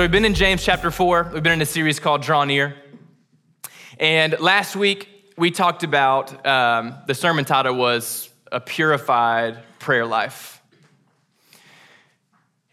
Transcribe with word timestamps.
So 0.00 0.04
we've 0.04 0.10
been 0.10 0.24
in 0.24 0.32
James 0.32 0.64
chapter 0.64 0.90
4. 0.90 1.32
We've 1.34 1.42
been 1.42 1.52
in 1.52 1.60
a 1.60 1.66
series 1.66 2.00
called 2.00 2.22
Draw 2.22 2.44
Near. 2.44 2.74
And 3.98 4.34
last 4.40 4.74
week 4.74 5.06
we 5.36 5.50
talked 5.50 5.82
about 5.82 6.46
um, 6.46 6.94
the 7.06 7.12
sermon 7.12 7.44
title 7.44 7.74
was 7.74 8.30
A 8.50 8.60
Purified 8.60 9.58
Prayer 9.78 10.06
Life. 10.06 10.62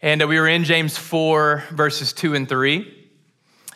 And 0.00 0.26
we 0.26 0.40
were 0.40 0.48
in 0.48 0.64
James 0.64 0.96
4, 0.96 1.64
verses 1.72 2.14
2 2.14 2.34
and 2.34 2.48
3, 2.48 3.10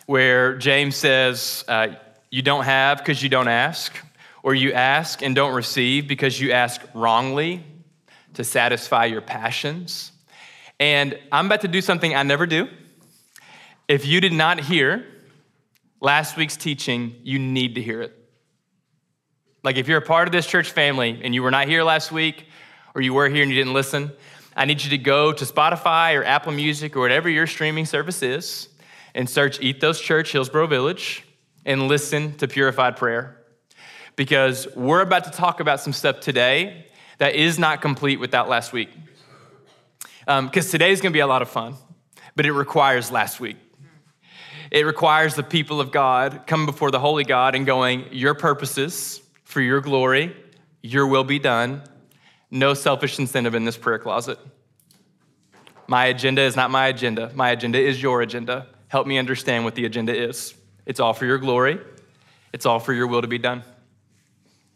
where 0.07 0.57
James 0.57 0.95
says, 0.95 1.63
uh, 1.67 1.89
You 2.31 2.41
don't 2.41 2.63
have 2.63 2.97
because 2.97 3.21
you 3.21 3.29
don't 3.29 3.49
ask, 3.49 3.95
or 4.41 4.55
you 4.55 4.73
ask 4.73 5.21
and 5.21 5.35
don't 5.35 5.53
receive 5.53 6.07
because 6.07 6.41
you 6.41 6.53
ask 6.53 6.81
wrongly 6.95 7.63
to 8.33 8.43
satisfy 8.43 9.05
your 9.05 9.21
passions. 9.21 10.11
And 10.79 11.19
I'm 11.31 11.45
about 11.45 11.61
to 11.61 11.67
do 11.67 11.81
something 11.81 12.15
I 12.15 12.23
never 12.23 12.47
do. 12.47 12.67
If 13.87 14.05
you 14.05 14.21
did 14.21 14.33
not 14.33 14.59
hear 14.59 15.05
last 15.99 16.37
week's 16.37 16.55
teaching, 16.55 17.15
you 17.23 17.37
need 17.37 17.75
to 17.75 17.81
hear 17.81 18.01
it. 18.01 18.17
Like 19.63 19.77
if 19.77 19.87
you're 19.87 19.97
a 19.97 20.05
part 20.05 20.27
of 20.27 20.31
this 20.31 20.45
church 20.45 20.71
family 20.71 21.19
and 21.23 21.35
you 21.35 21.43
were 21.43 21.51
not 21.51 21.67
here 21.67 21.83
last 21.83 22.11
week, 22.11 22.47
or 22.95 23.01
you 23.01 23.13
were 23.13 23.27
here 23.27 23.43
and 23.43 23.51
you 23.51 23.57
didn't 23.57 23.73
listen, 23.73 24.11
I 24.55 24.65
need 24.65 24.83
you 24.83 24.91
to 24.91 24.97
go 24.97 25.33
to 25.33 25.45
Spotify 25.45 26.17
or 26.17 26.23
Apple 26.23 26.51
Music 26.51 26.95
or 26.95 27.01
whatever 27.01 27.27
your 27.29 27.47
streaming 27.47 27.85
service 27.85 28.21
is 28.21 28.69
and 29.15 29.29
search 29.29 29.59
Ethos 29.59 29.99
Church, 29.99 30.31
Hillsboro 30.31 30.67
Village, 30.67 31.23
and 31.65 31.87
listen 31.87 32.37
to 32.37 32.47
Purified 32.47 32.97
Prayer. 32.97 33.37
Because 34.15 34.67
we're 34.75 35.01
about 35.01 35.23
to 35.25 35.31
talk 35.31 35.59
about 35.59 35.79
some 35.79 35.91
stuff 35.91 36.19
today 36.19 36.87
that 37.17 37.35
is 37.35 37.57
not 37.57 37.81
complete 37.81 38.19
without 38.19 38.47
last 38.47 38.73
week. 38.73 38.89
Because 40.25 40.73
um, 40.73 40.81
is 40.81 41.01
gonna 41.01 41.11
be 41.11 41.19
a 41.19 41.27
lot 41.27 41.41
of 41.41 41.49
fun, 41.49 41.75
but 42.35 42.45
it 42.45 42.53
requires 42.53 43.11
last 43.11 43.39
week. 43.39 43.57
It 44.73 44.87
requires 44.87 45.35
the 45.35 45.43
people 45.43 45.79
of 45.79 45.91
God 45.91 46.47
coming 46.47 46.65
before 46.65 46.89
the 46.89 46.99
holy 46.99 47.23
God 47.23 47.53
and 47.53 47.63
going, 47.63 48.07
Your 48.11 48.33
purposes 48.33 49.21
for 49.43 49.61
your 49.61 49.81
glory, 49.81 50.35
your 50.81 51.05
will 51.05 51.23
be 51.23 51.37
done. 51.37 51.83
No 52.49 52.73
selfish 52.73 53.19
incentive 53.19 53.53
in 53.53 53.65
this 53.65 53.77
prayer 53.77 53.99
closet. 53.99 54.39
My 55.87 56.07
agenda 56.07 56.41
is 56.41 56.55
not 56.55 56.71
my 56.71 56.87
agenda. 56.87 57.31
My 57.35 57.51
agenda 57.51 57.79
is 57.79 58.01
your 58.01 58.23
agenda. 58.23 58.65
Help 58.87 59.05
me 59.05 59.19
understand 59.19 59.63
what 59.63 59.75
the 59.75 59.85
agenda 59.85 60.15
is. 60.15 60.55
It's 60.87 60.99
all 60.99 61.13
for 61.13 61.25
your 61.25 61.37
glory, 61.37 61.79
it's 62.51 62.65
all 62.65 62.79
for 62.79 62.93
your 62.93 63.05
will 63.05 63.21
to 63.21 63.27
be 63.27 63.37
done. 63.37 63.63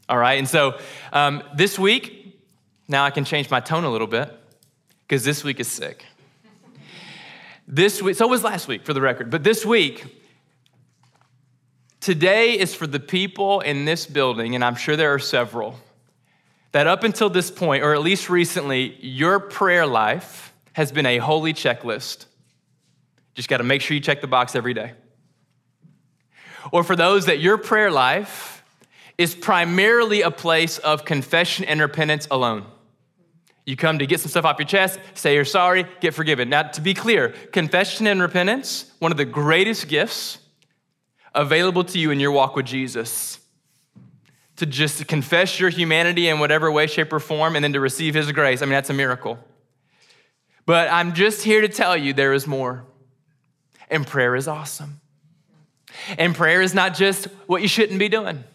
All 0.07 0.17
right, 0.17 0.37
and 0.37 0.47
so 0.47 0.79
um, 1.11 1.41
this 1.55 1.79
week, 1.79 2.39
now 2.87 3.03
I 3.03 3.09
can 3.09 3.25
change 3.25 3.49
my 3.49 3.59
tone 3.59 3.83
a 3.83 3.89
little 3.89 4.07
bit 4.07 4.31
because 5.07 5.23
this 5.23 5.43
week 5.43 5.59
is 5.59 5.67
sick. 5.67 6.05
This 7.69 8.01
week, 8.01 8.15
so 8.15 8.27
was 8.27 8.45
last 8.45 8.69
week 8.69 8.85
for 8.85 8.93
the 8.93 9.01
record, 9.01 9.29
but 9.29 9.43
this 9.43 9.65
week, 9.65 10.05
today 11.99 12.57
is 12.57 12.73
for 12.73 12.87
the 12.87 12.99
people 12.99 13.59
in 13.59 13.83
this 13.83 14.05
building, 14.05 14.55
and 14.55 14.63
I'm 14.63 14.75
sure 14.75 14.95
there 14.95 15.13
are 15.13 15.19
several, 15.19 15.75
that 16.71 16.87
up 16.87 17.03
until 17.03 17.29
this 17.29 17.51
point, 17.51 17.83
or 17.83 17.93
at 17.93 18.01
least 18.01 18.29
recently, 18.29 18.95
your 19.05 19.41
prayer 19.41 19.85
life 19.85 20.53
has 20.73 20.93
been 20.93 21.05
a 21.05 21.17
holy 21.17 21.53
checklist. 21.53 22.27
Just 23.35 23.49
got 23.49 23.57
to 23.57 23.65
make 23.65 23.81
sure 23.81 23.95
you 23.95 24.01
check 24.01 24.21
the 24.21 24.27
box 24.27 24.55
every 24.55 24.73
day. 24.73 24.93
Or 26.71 26.85
for 26.85 26.95
those 26.95 27.25
that 27.25 27.39
your 27.39 27.57
prayer 27.57 27.91
life 27.91 28.63
is 29.17 29.35
primarily 29.35 30.21
a 30.21 30.31
place 30.31 30.77
of 30.77 31.03
confession 31.03 31.65
and 31.65 31.81
repentance 31.81 32.29
alone. 32.31 32.65
You 33.67 33.75
come 33.75 33.99
to 33.99 34.07
get 34.07 34.21
some 34.21 34.29
stuff 34.29 34.45
off 34.45 34.57
your 34.59 34.65
chest, 34.65 34.97
say 35.13 35.35
you're 35.35 35.43
sorry, 35.43 35.85
get 35.99 36.13
forgiven. 36.13 36.47
Now, 36.47 36.63
to 36.63 36.79
be 36.79 36.93
clear, 36.93 37.33
confession 37.51 38.07
and 38.07 38.21
repentance, 38.21 38.89
one 38.99 39.11
of 39.11 39.17
the 39.17 39.25
greatest 39.25 39.89
gifts 39.89 40.37
available 41.35 41.83
to 41.83 41.99
you 41.99 42.11
in 42.11 42.21
your 42.21 42.31
walk 42.31 42.55
with 42.55 42.65
Jesus. 42.65 43.39
To 44.55 44.65
just 44.65 45.05
confess 45.07 45.59
your 45.59 45.69
humanity 45.69 46.29
in 46.29 46.39
whatever 46.39 46.71
way, 46.71 46.87
shape, 46.87 47.11
or 47.11 47.19
form, 47.19 47.57
and 47.57 47.63
then 47.63 47.73
to 47.73 47.81
receive 47.81 48.13
His 48.13 48.31
grace. 48.31 48.61
I 48.61 48.65
mean, 48.65 48.71
that's 48.71 48.89
a 48.89 48.93
miracle. 48.93 49.37
But 50.65 50.89
I'm 50.89 51.13
just 51.13 51.43
here 51.43 51.59
to 51.59 51.67
tell 51.67 51.97
you 51.97 52.13
there 52.13 52.33
is 52.33 52.47
more. 52.47 52.85
And 53.89 54.07
prayer 54.07 54.37
is 54.37 54.47
awesome. 54.47 55.01
And 56.17 56.33
prayer 56.33 56.61
is 56.61 56.73
not 56.73 56.95
just 56.95 57.25
what 57.47 57.61
you 57.61 57.67
shouldn't 57.67 57.99
be 57.99 58.07
doing. 58.07 58.45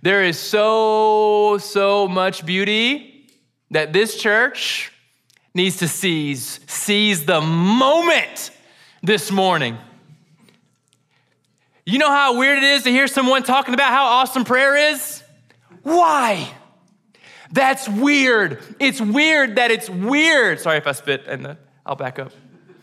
There 0.00 0.24
is 0.24 0.38
so, 0.38 1.58
so 1.58 2.08
much 2.08 2.46
beauty 2.46 3.11
that 3.72 3.92
this 3.92 4.16
church 4.16 4.92
needs 5.54 5.78
to 5.78 5.88
seize, 5.88 6.60
seize 6.66 7.26
the 7.26 7.40
moment 7.40 8.50
this 9.02 9.30
morning. 9.30 9.76
You 11.84 11.98
know 11.98 12.10
how 12.10 12.38
weird 12.38 12.58
it 12.58 12.64
is 12.64 12.84
to 12.84 12.90
hear 12.90 13.08
someone 13.08 13.42
talking 13.42 13.74
about 13.74 13.90
how 13.90 14.04
awesome 14.04 14.44
prayer 14.44 14.92
is? 14.92 15.22
Why? 15.82 16.48
That's 17.50 17.88
weird. 17.88 18.62
It's 18.78 19.00
weird 19.00 19.56
that 19.56 19.70
it's 19.70 19.90
weird. 19.90 20.60
Sorry 20.60 20.78
if 20.78 20.86
I 20.86 20.92
spit, 20.92 21.26
and 21.26 21.56
I'll 21.84 21.96
back 21.96 22.18
up. 22.18 22.32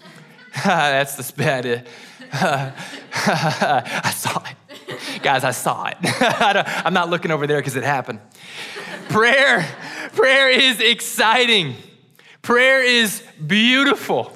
That's 0.63 1.15
the 1.15 1.23
spit. 1.23 1.87
I 2.33 4.13
saw 4.15 4.43
it. 4.43 5.23
Guys, 5.23 5.43
I 5.43 5.51
saw 5.51 5.87
it. 5.87 5.97
I'm 6.03 6.93
not 6.93 7.09
looking 7.09 7.31
over 7.31 7.47
there 7.47 7.57
because 7.57 7.75
it 7.75 7.83
happened. 7.83 8.19
Prayer 9.09 9.67
Prayer 10.13 10.49
is 10.49 10.79
exciting. 10.79 11.75
Prayer 12.41 12.83
is 12.83 13.23
beautiful. 13.45 14.35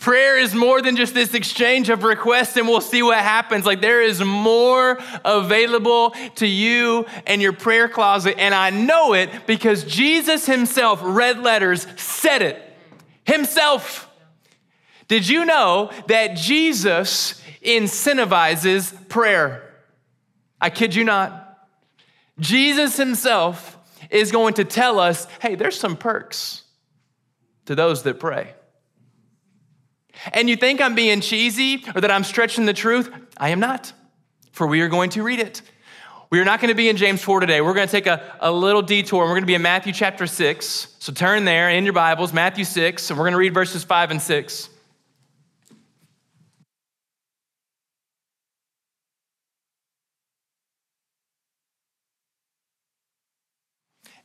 Prayer 0.00 0.36
is 0.36 0.52
more 0.52 0.82
than 0.82 0.96
just 0.96 1.14
this 1.14 1.32
exchange 1.32 1.88
of 1.88 2.02
requests 2.02 2.56
and 2.56 2.66
we'll 2.66 2.80
see 2.80 3.02
what 3.02 3.18
happens. 3.18 3.64
Like 3.64 3.80
there 3.80 4.02
is 4.02 4.20
more 4.20 4.98
available 5.24 6.10
to 6.36 6.46
you 6.46 7.06
and 7.26 7.40
your 7.40 7.52
prayer 7.52 7.88
closet. 7.88 8.36
And 8.38 8.52
I 8.54 8.70
know 8.70 9.12
it 9.12 9.46
because 9.46 9.84
Jesus 9.84 10.44
himself, 10.44 11.00
red 11.02 11.38
letters, 11.38 11.86
said 11.96 12.42
it 12.42 12.60
himself. 13.24 14.08
Did 15.06 15.28
you 15.28 15.44
know 15.44 15.92
that 16.08 16.36
Jesus 16.36 17.40
incentivizes 17.64 19.08
prayer? 19.08 19.62
I 20.60 20.70
kid 20.70 20.96
you 20.96 21.04
not. 21.04 21.68
Jesus 22.40 22.96
himself 22.96 23.71
is 24.12 24.30
going 24.30 24.54
to 24.54 24.64
tell 24.64 25.00
us 25.00 25.26
hey, 25.40 25.56
there's 25.56 25.78
some 25.78 25.96
perks 25.96 26.62
to 27.64 27.74
those 27.74 28.02
that 28.04 28.20
pray. 28.20 28.54
And 30.32 30.48
you 30.48 30.56
think 30.56 30.80
I'm 30.80 30.94
being 30.94 31.20
cheesy 31.20 31.84
or 31.94 32.00
that 32.00 32.10
I'm 32.10 32.22
stretching 32.22 32.66
the 32.66 32.74
truth? 32.74 33.10
I 33.36 33.48
am 33.48 33.60
not, 33.60 33.92
for 34.52 34.66
we 34.66 34.80
are 34.82 34.88
going 34.88 35.10
to 35.10 35.22
read 35.22 35.40
it. 35.40 35.62
We 36.30 36.40
are 36.40 36.44
not 36.44 36.60
going 36.60 36.68
to 36.68 36.74
be 36.74 36.88
in 36.88 36.96
James 36.96 37.22
4 37.22 37.40
today. 37.40 37.60
We're 37.60 37.74
going 37.74 37.86
to 37.86 37.92
take 37.92 38.06
a, 38.06 38.36
a 38.40 38.50
little 38.50 38.80
detour. 38.80 39.24
We're 39.24 39.32
going 39.32 39.42
to 39.42 39.46
be 39.46 39.54
in 39.54 39.62
Matthew 39.62 39.92
chapter 39.92 40.26
6. 40.26 40.96
So 40.98 41.12
turn 41.12 41.44
there 41.44 41.68
in 41.68 41.84
your 41.84 41.92
Bibles, 41.92 42.32
Matthew 42.32 42.64
6, 42.64 43.10
and 43.10 43.18
we're 43.18 43.24
going 43.24 43.32
to 43.32 43.38
read 43.38 43.52
verses 43.52 43.84
5 43.84 44.12
and 44.12 44.22
6. 44.22 44.70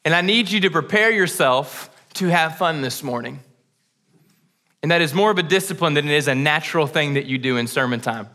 And 0.07 0.15
I 0.15 0.21
need 0.21 0.49
you 0.49 0.61
to 0.61 0.69
prepare 0.69 1.11
yourself 1.11 1.89
to 2.13 2.27
have 2.27 2.57
fun 2.57 2.81
this 2.81 3.03
morning. 3.03 3.41
And 4.81 4.89
that 4.89 5.01
is 5.01 5.13
more 5.13 5.29
of 5.29 5.37
a 5.37 5.43
discipline 5.43 5.95
than 5.95 6.07
it 6.07 6.13
is 6.13 6.29
a 6.29 6.33
natural 6.33 6.87
thing 6.87 7.15
that 7.15 7.25
you 7.25 7.37
do 7.37 7.57
in 7.57 7.67
sermon 7.67 7.99
time. 7.99 8.29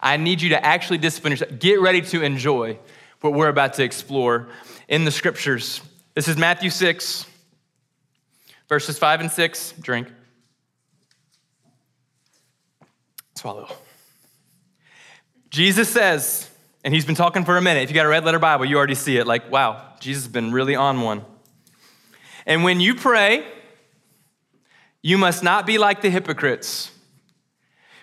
I 0.00 0.16
need 0.16 0.40
you 0.40 0.48
to 0.48 0.64
actually 0.64 0.96
discipline 0.96 1.32
yourself. 1.32 1.58
Get 1.58 1.82
ready 1.82 2.00
to 2.00 2.22
enjoy 2.22 2.78
what 3.20 3.34
we're 3.34 3.50
about 3.50 3.74
to 3.74 3.84
explore 3.84 4.48
in 4.88 5.04
the 5.04 5.10
scriptures. 5.10 5.82
This 6.14 6.28
is 6.28 6.38
Matthew 6.38 6.70
6, 6.70 7.26
verses 8.66 8.96
5 8.96 9.20
and 9.20 9.30
6. 9.30 9.74
Drink. 9.82 10.08
Swallow. 13.34 13.68
Jesus 15.50 15.90
says, 15.90 16.47
and 16.84 16.94
he's 16.94 17.04
been 17.04 17.14
talking 17.14 17.44
for 17.44 17.56
a 17.56 17.62
minute. 17.62 17.82
If 17.82 17.90
you 17.90 17.94
got 17.94 18.06
a 18.06 18.08
red 18.08 18.24
letter 18.24 18.38
Bible, 18.38 18.64
you 18.64 18.76
already 18.76 18.94
see 18.94 19.16
it. 19.16 19.26
Like, 19.26 19.50
wow, 19.50 19.94
Jesus 20.00 20.24
has 20.24 20.32
been 20.32 20.52
really 20.52 20.74
on 20.76 21.00
one. 21.00 21.24
And 22.46 22.64
when 22.64 22.80
you 22.80 22.94
pray, 22.94 23.46
you 25.02 25.18
must 25.18 25.42
not 25.42 25.66
be 25.66 25.78
like 25.78 26.00
the 26.00 26.10
hypocrites, 26.10 26.90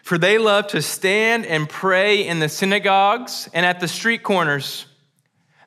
for 0.03 0.17
they 0.17 0.37
love 0.37 0.67
to 0.67 0.81
stand 0.81 1.45
and 1.45 1.67
pray 1.67 2.27
in 2.27 2.39
the 2.39 2.49
synagogues 2.49 3.49
and 3.53 3.65
at 3.65 3.79
the 3.79 3.87
street 3.87 4.23
corners, 4.23 4.85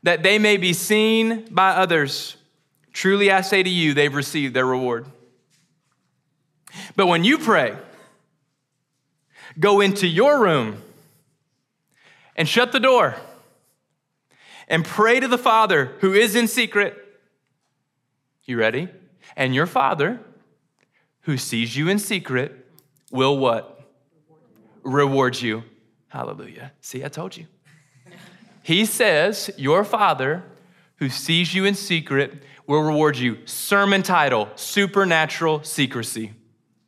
that 0.05 0.23
they 0.23 0.39
may 0.39 0.57
be 0.57 0.73
seen 0.73 1.47
by 1.51 1.71
others. 1.71 2.37
Truly, 2.93 3.31
I 3.33 3.41
say 3.41 3.63
to 3.63 3.71
you, 3.71 3.95
they've 3.95 4.15
received 4.15 4.55
their 4.55 4.67
reward. 4.67 5.07
But 6.95 7.07
when 7.07 7.25
you 7.25 7.39
pray, 7.39 7.77
go 9.59 9.81
into 9.81 10.07
your 10.07 10.41
room 10.41 10.83
and 12.39 12.49
shut 12.49 12.73
the 12.73 12.81
door 12.81 13.17
and 14.69 14.85
pray 14.85 15.21
to 15.21 15.29
the 15.29 15.37
Father 15.37 15.97
who 16.01 16.15
is 16.15 16.35
in 16.35 16.49
secret. 16.49 16.97
You 18.45 18.57
ready? 18.59 18.89
And 19.37 19.55
your 19.55 19.67
Father 19.67 20.21
who 21.23 21.37
sees 21.37 21.77
you 21.77 21.91
in 21.91 21.99
secret 21.99 22.67
will 23.11 23.37
what? 23.37 23.75
reward 24.83 25.41
you. 25.41 25.65
Hallelujah. 26.09 26.73
See, 26.81 27.05
I 27.05 27.09
told 27.09 27.37
you. 27.37 27.47
He 28.63 28.85
says, 28.85 29.51
Your 29.57 29.85
Father 29.85 30.45
who 30.97 31.09
sees 31.09 31.55
you 31.55 31.65
in 31.65 31.75
secret 31.75 32.43
will 32.67 32.83
reward 32.83 33.17
you. 33.17 33.39
Sermon 33.47 34.03
title 34.03 34.49
Supernatural 34.55 35.63
Secrecy. 35.63 36.33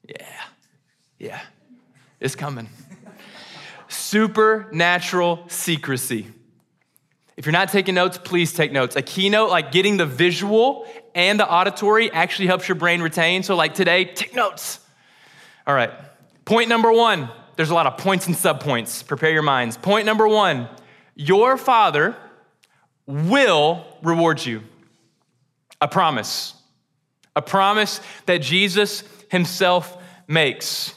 Yeah, 0.08 0.42
yeah, 1.18 1.40
it's 2.20 2.34
coming. 2.34 2.68
Supernatural 4.10 5.44
secrecy. 5.46 6.26
If 7.36 7.46
you're 7.46 7.52
not 7.52 7.68
taking 7.68 7.94
notes, 7.94 8.18
please 8.18 8.52
take 8.52 8.72
notes. 8.72 8.96
A 8.96 9.02
keynote, 9.02 9.50
like 9.50 9.70
getting 9.70 9.98
the 9.98 10.04
visual 10.04 10.84
and 11.14 11.38
the 11.38 11.48
auditory, 11.48 12.10
actually 12.10 12.48
helps 12.48 12.66
your 12.66 12.74
brain 12.74 13.02
retain. 13.02 13.44
So, 13.44 13.54
like 13.54 13.72
today, 13.72 14.06
take 14.06 14.34
notes. 14.34 14.80
All 15.64 15.76
right. 15.76 15.92
Point 16.44 16.68
number 16.68 16.90
one 16.90 17.30
there's 17.54 17.70
a 17.70 17.74
lot 17.74 17.86
of 17.86 17.98
points 17.98 18.26
and 18.26 18.34
subpoints. 18.34 19.06
Prepare 19.06 19.30
your 19.30 19.42
minds. 19.42 19.76
Point 19.76 20.06
number 20.06 20.26
one 20.26 20.68
your 21.14 21.56
father 21.56 22.16
will 23.06 23.86
reward 24.02 24.44
you. 24.44 24.64
A 25.80 25.86
promise. 25.86 26.54
A 27.36 27.42
promise 27.42 28.00
that 28.26 28.38
Jesus 28.38 29.04
himself 29.30 29.96
makes. 30.26 30.96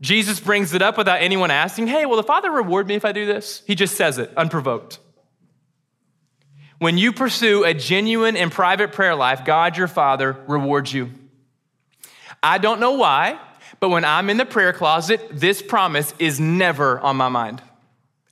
Jesus 0.00 0.40
brings 0.40 0.72
it 0.72 0.80
up 0.80 0.96
without 0.96 1.20
anyone 1.20 1.50
asking, 1.50 1.86
hey, 1.86 2.06
will 2.06 2.16
the 2.16 2.22
Father 2.22 2.50
reward 2.50 2.88
me 2.88 2.94
if 2.94 3.04
I 3.04 3.12
do 3.12 3.26
this? 3.26 3.62
He 3.66 3.74
just 3.74 3.96
says 3.96 4.18
it, 4.18 4.32
unprovoked. 4.36 4.98
When 6.78 6.96
you 6.96 7.12
pursue 7.12 7.64
a 7.64 7.74
genuine 7.74 8.36
and 8.36 8.50
private 8.50 8.92
prayer 8.92 9.14
life, 9.14 9.44
God 9.44 9.76
your 9.76 9.88
Father 9.88 10.36
rewards 10.46 10.92
you. 10.94 11.10
I 12.42 12.56
don't 12.56 12.80
know 12.80 12.92
why, 12.92 13.38
but 13.80 13.90
when 13.90 14.06
I'm 14.06 14.30
in 14.30 14.38
the 14.38 14.46
prayer 14.46 14.72
closet, 14.72 15.20
this 15.30 15.60
promise 15.60 16.14
is 16.18 16.40
never 16.40 16.98
on 17.00 17.16
my 17.16 17.28
mind. 17.28 17.62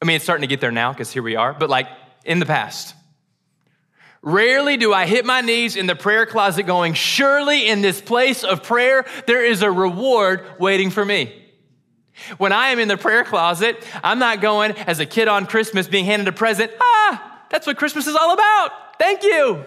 I 0.01 0.07
mean, 0.07 0.17
it's 0.17 0.25
starting 0.25 0.43
to 0.43 0.47
get 0.47 0.63
there 0.63 0.73
now 0.73 0.93
because 0.93 1.11
here 1.11 1.23
we 1.23 1.37
are, 1.37 1.53
but 1.53 1.69
like 1.69 1.89
in 2.25 2.39
the 2.39 2.47
past. 2.47 2.95
Rarely 4.23 4.79
do 4.79 4.95
I 4.95 5.07
hit 5.07 5.27
my 5.27 5.43
knees 5.43 5.77
in 5.77 5.87
the 5.87 5.95
prayer 5.95 6.25
closet 6.25 6.63
going, 6.65 6.95
Surely 6.95 7.69
in 7.69 7.83
this 7.83 8.01
place 8.01 8.45
of 8.45 8.63
prayer, 8.63 9.05
there 9.27 9.45
is 9.45 9.61
a 9.61 9.71
reward 9.71 10.45
waiting 10.59 10.91
for 10.91 11.05
me. 11.05 11.48
When 12.39 12.53
I 12.53 12.69
am 12.69 12.79
in 12.79 12.89
the 12.89 12.97
prayer 12.97 13.25
closet, 13.25 13.85
I'm 14.03 14.19
not 14.19 14.41
going 14.41 14.73
as 14.73 15.01
a 15.01 15.07
kid 15.07 15.29
on 15.29 15.47
Christmas 15.47 15.87
being 15.89 16.05
handed 16.05 16.29
a 16.29 16.33
present. 16.33 16.73
Ah, 16.81 17.45
that's 17.51 17.67
what 17.67 17.77
Christmas 17.77 18.07
is 18.07 18.17
all 18.17 18.33
about. 18.33 18.99
Thank 18.99 19.23
you. 19.23 19.65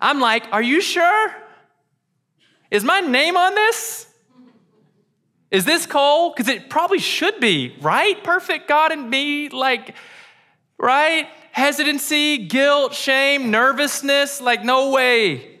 I'm 0.00 0.20
like, 0.20 0.44
Are 0.52 0.62
you 0.62 0.80
sure? 0.80 1.34
Is 2.70 2.84
my 2.84 3.00
name 3.00 3.36
on 3.36 3.54
this? 3.54 4.06
Is 5.50 5.64
this 5.64 5.86
coal? 5.86 6.30
Because 6.30 6.48
it 6.48 6.68
probably 6.68 6.98
should 6.98 7.40
be, 7.40 7.74
right? 7.80 8.22
Perfect 8.22 8.68
God 8.68 8.92
and 8.92 9.08
me, 9.08 9.48
like, 9.48 9.94
right? 10.78 11.28
Hesitancy, 11.52 12.38
guilt, 12.38 12.92
shame, 12.92 13.50
nervousness, 13.50 14.42
like, 14.42 14.62
no 14.62 14.90
way. 14.90 15.57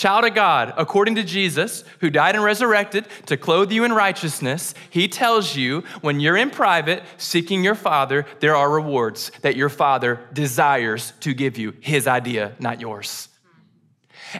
Child 0.00 0.24
of 0.24 0.34
God, 0.34 0.72
according 0.78 1.16
to 1.16 1.22
Jesus, 1.22 1.84
who 1.98 2.08
died 2.08 2.34
and 2.34 2.42
resurrected 2.42 3.04
to 3.26 3.36
clothe 3.36 3.70
you 3.70 3.84
in 3.84 3.92
righteousness, 3.92 4.72
he 4.88 5.08
tells 5.08 5.54
you 5.56 5.84
when 6.00 6.20
you're 6.20 6.38
in 6.38 6.48
private 6.48 7.02
seeking 7.18 7.62
your 7.62 7.74
Father, 7.74 8.24
there 8.38 8.56
are 8.56 8.70
rewards 8.70 9.30
that 9.42 9.56
your 9.56 9.68
Father 9.68 10.18
desires 10.32 11.12
to 11.20 11.34
give 11.34 11.58
you. 11.58 11.74
His 11.80 12.06
idea, 12.06 12.52
not 12.58 12.80
yours. 12.80 13.28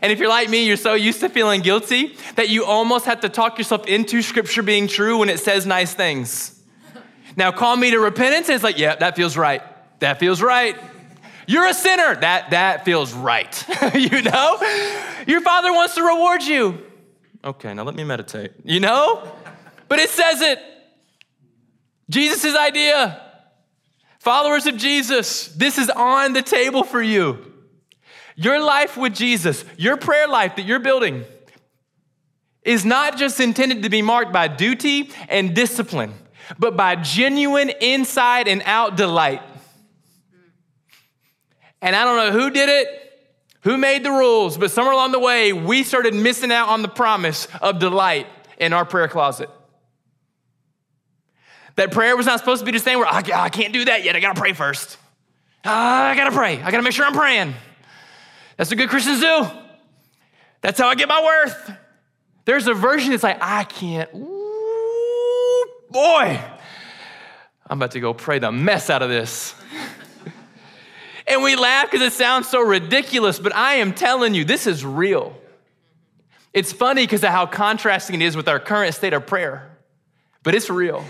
And 0.01 0.11
if 0.11 0.19
you're 0.19 0.31
like 0.31 0.49
me, 0.49 0.67
you're 0.67 0.79
so 0.79 0.95
used 0.95 1.21
to 1.21 1.29
feeling 1.29 1.61
guilty 1.61 2.17
that 2.37 2.49
you 2.49 2.65
almost 2.65 3.05
have 3.05 3.21
to 3.21 3.29
talk 3.29 3.59
yourself 3.59 3.87
into 3.87 4.23
Scripture 4.23 4.63
being 4.63 4.89
true 4.89 5.19
when 5.19 5.29
it 5.29 5.41
says 5.41 5.67
nice 5.67 5.93
things. 5.93 6.59
Now, 7.37 7.53
call 7.53 7.77
me 7.77 7.91
to 7.91 7.99
repentance, 7.99 8.49
and 8.49 8.55
it's 8.55 8.65
like, 8.65 8.79
yeah, 8.79 8.97
that 8.97 9.15
feels 9.15 9.37
right. 9.37 9.61
That 9.99 10.19
feels 10.19 10.41
right. 10.41 10.75
You're 11.51 11.67
a 11.67 11.75
sinner. 11.75 12.15
That, 12.15 12.51
that 12.51 12.85
feels 12.85 13.13
right. 13.13 13.67
you 13.97 14.23
know? 14.23 14.57
Your 15.27 15.41
father 15.41 15.73
wants 15.73 15.97
to 15.97 16.03
reward 16.05 16.45
you. 16.45 16.79
Okay, 17.43 17.75
now 17.75 17.83
let 17.83 17.97
me 17.97 18.05
meditate. 18.05 18.53
You 18.63 18.79
know? 18.79 19.29
But 19.89 19.99
it 19.99 20.11
says 20.11 20.43
it. 20.43 20.61
Jesus' 22.09 22.55
idea. 22.55 23.21
Followers 24.21 24.67
of 24.67 24.77
Jesus, 24.77 25.49
this 25.49 25.77
is 25.77 25.91
on 25.91 26.35
the 26.35 26.43
table 26.43 26.85
for 26.85 27.03
you. 27.03 27.53
Your 28.37 28.63
life 28.63 28.97
with 28.97 29.17
Jesus, 29.17 29.65
your 29.77 29.97
prayer 29.97 30.29
life 30.29 30.55
that 30.55 30.63
you're 30.63 30.79
building, 30.79 31.25
is 32.63 32.85
not 32.85 33.19
just 33.19 33.41
intended 33.41 33.83
to 33.83 33.91
be 33.91 34.03
marked 34.03 34.33
by 34.33 34.47
duty 34.47 35.11
and 35.29 35.53
discipline, 35.53 36.15
but 36.61 36.77
by 36.77 36.95
genuine 36.95 37.73
inside 37.81 38.47
and 38.47 38.63
out 38.67 38.97
delight. 38.97 39.43
And 41.83 41.97
I 41.97 42.05
don't 42.05 42.17
know 42.17 42.39
who 42.39 42.51
did 42.51 42.69
it, 42.69 42.89
who 43.63 43.77
made 43.77 44.05
the 44.05 44.11
rules, 44.11 44.57
but 44.57 44.71
somewhere 44.71 44.93
along 44.93 45.13
the 45.13 45.19
way, 45.19 45.53
we 45.53 45.83
started 45.83 46.15
missing 46.15 46.53
out 46.53 46.69
on 46.69 46.83
the 46.83 46.89
promise 46.89 47.49
of 47.61 47.79
delight 47.79 48.27
in 48.59 48.73
our 48.73 48.85
prayer 48.85 49.09
closet. 49.09 49.51
That 51.77 51.93
prayer 51.93 52.17
was 52.17 52.27
not 52.27 52.39
supposed 52.39 52.61
to 52.61 52.67
be 52.67 52.73
just 52.73 52.85
saying, 52.85 53.03
I, 53.03 53.23
I 53.35 53.49
can't 53.49 53.73
do 53.73 53.85
that 53.87 54.05
yet. 54.05 54.17
I 54.17 54.21
got 54.21 54.35
to 54.35 54.41
pray 54.41 54.53
first. 54.53 54.99
Ah, 55.65 56.09
I 56.09 56.15
got 56.15 56.25
to 56.25 56.33
pray. 56.33 56.61
I 56.61 56.71
got 56.71 56.79
to 56.79 56.83
make 56.83 56.93
sure 56.93 57.07
I'm 57.07 57.15
praying. 57.15 57.55
That's 58.57 58.71
what 58.71 58.77
good 58.77 58.91
Christians 58.91 59.21
do. 59.21 59.47
That's 60.61 60.79
how 60.79 60.89
I 60.89 60.95
get 60.95 61.09
my 61.09 61.23
worth. 61.23 61.73
There's 62.45 62.67
a 62.67 62.75
version 62.75 63.11
that's 63.11 63.23
like, 63.23 63.39
I 63.41 63.65
can't. 63.65 64.11
Ooh, 64.15 65.67
boy, 65.91 66.41
I'm 67.67 67.79
about 67.79 67.93
to 67.93 68.01
go 68.01 68.13
pray 68.13 68.39
the 68.39 68.53
mess 68.53 68.91
out 68.91 69.03
of 69.03 69.09
this. 69.09 69.55
And 71.31 71.45
we 71.45 71.55
laugh 71.55 71.89
because 71.89 72.05
it 72.05 72.13
sounds 72.13 72.49
so 72.49 72.61
ridiculous, 72.61 73.39
but 73.39 73.55
I 73.55 73.77
am 73.77 73.95
telling 73.95 74.35
you, 74.35 74.45
this 74.45 74.67
is 74.67 74.85
real. 74.85 75.33
It's 76.53 76.73
funny 76.73 77.05
because 77.05 77.23
of 77.23 77.31
how 77.31 77.47
contrasting 77.47 78.21
it 78.21 78.25
is 78.25 78.37
with 78.37 78.49
our 78.49 78.59
current 78.59 78.97
state 78.97 79.13
of 79.13 79.29
prayer, 79.29 79.79
but 80.43 80.57
it's 80.57 80.69
real. 80.69 81.05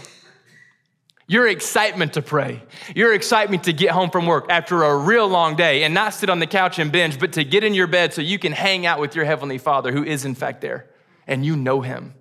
Your 1.27 1.49
excitement 1.49 2.13
to 2.15 2.23
pray, 2.23 2.63
your 2.95 3.15
excitement 3.15 3.65
to 3.65 3.73
get 3.73 3.93
home 3.93 4.11
from 4.11 4.27
work 4.27 4.47
after 4.51 4.83
a 4.83 4.99
real 4.99 5.27
long 5.27 5.57
day 5.57 5.85
and 5.85 5.95
not 5.95 6.13
sit 6.13 6.29
on 6.29 6.39
the 6.39 6.47
couch 6.47 6.79
and 6.79 6.93
binge, 6.93 7.19
but 7.19 7.33
to 7.35 7.45
get 7.45 7.65
in 7.65 7.73
your 7.73 7.87
bed 7.87 8.13
so 8.13 8.21
you 8.21 8.39
can 8.39 8.53
hang 8.53 8.85
out 8.85 9.01
with 9.01 9.17
your 9.17 9.25
Heavenly 9.25 9.57
Father 9.57 9.91
who 9.91 10.05
is, 10.05 10.27
in 10.27 10.35
fact, 10.35 10.61
there 10.61 10.91
and 11.27 11.47
you 11.47 11.57
know 11.57 11.81
Him. 11.81 12.13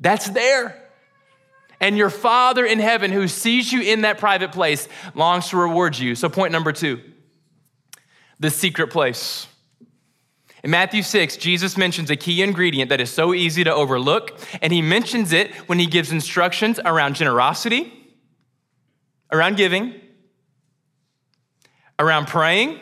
That's 0.00 0.28
there. 0.30 0.82
And 1.78 1.96
your 1.96 2.10
Father 2.10 2.66
in 2.66 2.80
heaven 2.80 3.12
who 3.12 3.28
sees 3.28 3.72
you 3.72 3.82
in 3.82 4.00
that 4.00 4.18
private 4.18 4.50
place 4.50 4.88
longs 5.14 5.50
to 5.50 5.56
reward 5.56 5.96
you. 5.96 6.16
So, 6.16 6.28
point 6.28 6.50
number 6.50 6.72
two 6.72 7.00
the 8.40 8.50
secret 8.50 8.88
place. 8.88 9.46
In 10.64 10.70
Matthew 10.70 11.02
6, 11.02 11.36
Jesus 11.36 11.76
mentions 11.76 12.10
a 12.10 12.16
key 12.16 12.42
ingredient 12.42 12.90
that 12.90 13.00
is 13.00 13.10
so 13.10 13.32
easy 13.32 13.64
to 13.64 13.72
overlook, 13.72 14.38
and 14.60 14.72
he 14.72 14.82
mentions 14.82 15.32
it 15.32 15.54
when 15.68 15.78
he 15.78 15.86
gives 15.86 16.12
instructions 16.12 16.80
around 16.84 17.14
generosity, 17.14 17.92
around 19.32 19.56
giving, 19.56 19.94
around 21.98 22.26
praying, 22.26 22.78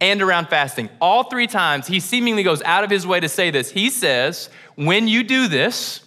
and 0.00 0.20
around 0.20 0.48
fasting. 0.48 0.88
All 1.00 1.24
three 1.24 1.46
times, 1.46 1.86
he 1.86 2.00
seemingly 2.00 2.42
goes 2.42 2.60
out 2.62 2.82
of 2.82 2.90
his 2.90 3.06
way 3.06 3.20
to 3.20 3.28
say 3.28 3.50
this. 3.50 3.70
He 3.70 3.88
says, 3.88 4.50
When 4.74 5.06
you 5.06 5.22
do 5.22 5.46
this, 5.46 6.00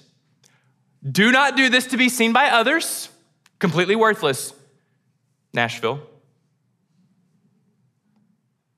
do 1.10 1.32
not 1.32 1.56
do 1.56 1.70
this 1.70 1.88
to 1.88 1.98
be 1.98 2.10
seen 2.10 2.34
by 2.34 2.50
others, 2.50 3.10
completely 3.60 3.96
worthless. 3.96 4.54
Nashville. 5.54 6.02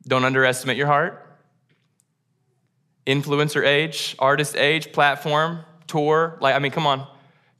Don't 0.10 0.26
underestimate 0.26 0.76
your 0.76 0.88
heart. 0.88 1.24
Influencer 3.06 3.66
age, 3.66 4.16
artist 4.18 4.58
age, 4.58 4.92
platform, 4.92 5.60
tour. 5.88 6.38
Like, 6.42 6.56
I 6.56 6.60
mean, 6.60 6.72
come 6.72 6.88
on. 6.88 7.08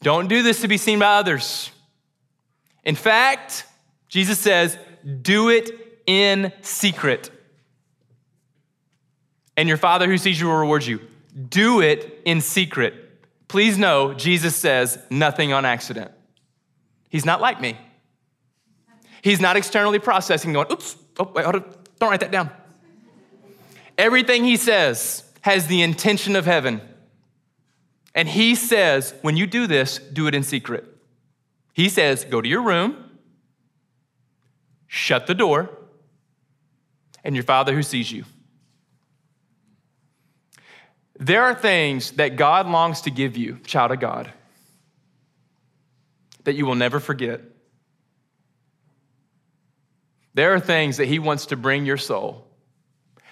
Don't 0.02 0.28
do 0.28 0.42
this 0.42 0.62
to 0.62 0.68
be 0.68 0.78
seen 0.78 1.00
by 1.00 1.18
others. 1.18 1.72
In 2.84 2.96
fact, 2.96 3.66
Jesus 4.08 4.40
says, 4.40 4.78
do 5.22 5.50
it 5.50 5.70
in 6.08 6.52
secret. 6.62 7.30
And 9.56 9.70
your 9.70 9.78
Father 9.78 10.08
who 10.08 10.18
sees 10.18 10.40
you 10.40 10.48
will 10.48 10.58
reward 10.58 10.86
you. 10.86 11.02
Do 11.50 11.82
it 11.82 12.22
in 12.26 12.42
secret. 12.42 12.96
Please 13.48 13.78
know, 13.78 14.14
Jesus 14.16 14.56
says 14.56 14.98
nothing 15.12 15.54
on 15.54 15.66
accident. 15.66 16.12
He's 17.10 17.26
not 17.26 17.42
like 17.42 17.62
me. 17.62 17.78
He's 19.22 19.40
not 19.40 19.56
externally 19.56 20.00
processing, 20.00 20.54
going, 20.54 20.72
oops, 20.72 20.96
oh, 21.20 21.32
wait, 21.36 21.44
hold 21.44 21.56
on. 21.58 21.74
Don't 22.00 22.10
write 22.10 22.22
that 22.22 22.32
down. 22.32 22.50
Everything 23.98 24.46
he 24.46 24.58
says 24.58 25.24
has 25.42 25.68
the 25.68 25.82
intention 25.82 26.36
of 26.36 26.46
heaven. 26.46 26.82
And 28.16 28.28
he 28.28 28.56
says, 28.56 29.14
when 29.22 29.38
you 29.38 29.46
do 29.46 29.68
this, 29.68 30.00
do 30.00 30.28
it 30.28 30.34
in 30.34 30.44
secret. 30.44 30.86
He 31.74 31.90
says, 31.90 32.26
go 32.26 32.42
to 32.42 32.48
your 32.48 32.64
room, 32.64 32.96
shut 34.88 35.28
the 35.28 35.36
door, 35.36 35.70
and 37.24 37.36
your 37.36 37.44
Father 37.44 37.74
who 37.74 37.84
sees 37.84 38.12
you. 38.12 38.26
There 41.20 41.44
are 41.44 41.54
things 41.54 42.12
that 42.12 42.38
God 42.38 42.68
longs 42.68 43.02
to 43.02 43.12
give 43.12 43.36
you, 43.38 43.60
child 43.66 43.92
of 43.92 44.00
God. 44.00 44.32
that 46.50 46.56
you 46.56 46.66
will 46.66 46.76
never 46.76 47.00
forget. 47.00 47.42
There 50.34 50.54
are 50.54 50.60
things 50.60 50.98
that 50.98 51.08
He 51.08 51.20
wants 51.20 51.48
to 51.48 51.56
bring 51.56 51.86
your 51.86 51.98
soul 51.98 52.46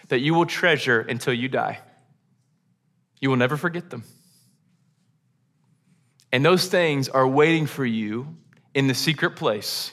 that 0.10 0.20
you 0.20 0.34
will 0.34 0.46
treasure 0.46 1.02
until 1.02 1.34
you 1.34 1.50
die. 1.50 1.80
You 3.20 3.30
will 3.30 3.38
never 3.38 3.58
forget 3.58 3.90
them. 3.90 4.04
And 6.32 6.46
those 6.46 6.68
things 6.68 7.10
are 7.10 7.28
waiting 7.28 7.66
for 7.66 7.86
you 7.86 8.36
in 8.74 8.88
the 8.88 8.94
secret 8.94 9.36
place. 9.36 9.92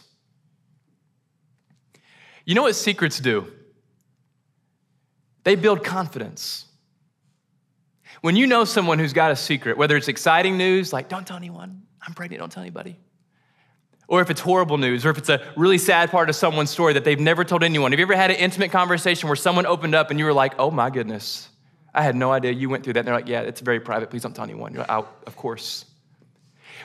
You 2.45 2.55
know 2.55 2.63
what 2.63 2.77
secrets 2.77 3.19
do? 3.21 3.51
They 5.45 5.57
build 5.57 5.85
confidence. 5.85 6.67
When 8.21 8.37
you 8.37 8.47
know 8.47 8.65
someone 8.65 8.99
who's 8.99 9.13
got 9.13 9.31
a 9.31 9.37
secret, 9.37 9.77
whether 9.77 9.97
it's 9.97 10.09
exciting 10.09 10.57
news, 10.57 10.93
like, 10.93 11.09
don't 11.09 11.27
tell 11.27 11.37
anyone, 11.37 11.83
I'm 12.01 12.15
pregnant, 12.15 12.41
don't 12.41 12.51
tell 12.51 12.63
anybody. 12.63 12.97
Or 14.07 14.21
if 14.21 14.31
it's 14.31 14.41
horrible 14.41 14.77
news, 14.77 15.07
or 15.07 15.11
if 15.11 15.19
it's 15.19 15.31
a 15.31 15.43
really 15.57 15.79
sad 15.79 16.11
part 16.11 16.29
of 16.29 16.37
someone's 16.37 16.71
story 16.71 16.93
that 16.93 17.05
they've 17.05 17.19
never 17.19 17.43
told 17.45 17.65
anyone. 17.65 17.93
Have 17.93 17.99
you 17.99 18.05
ever 18.05 18.17
had 18.17 18.31
an 18.31 18.37
intimate 18.37 18.71
conversation 18.71 19.29
where 19.29 19.37
someone 19.37 19.65
opened 19.67 19.95
up 19.95 20.11
and 20.11 20.19
you 20.19 20.27
were 20.27 20.33
like, 20.33 20.55
oh 20.59 20.71
my 20.71 20.91
goodness, 20.91 21.49
I 21.95 22.03
had 22.03 22.15
no 22.15 22.31
idea 22.31 22.53
you 22.53 22.69
went 22.69 22.85
through 22.85 22.95
that? 22.95 23.01
And 23.01 23.09
they're 23.09 23.15
like, 23.15 23.29
yeah, 23.29 23.41
it's 23.41 23.61
very 23.61 23.81
private, 23.81 24.11
please 24.11 24.23
don't 24.23 24.35
tell 24.35 24.45
anyone. 24.45 24.75
You're 24.75 24.85
like, 24.87 25.07
of 25.27 25.37
course. 25.37 25.87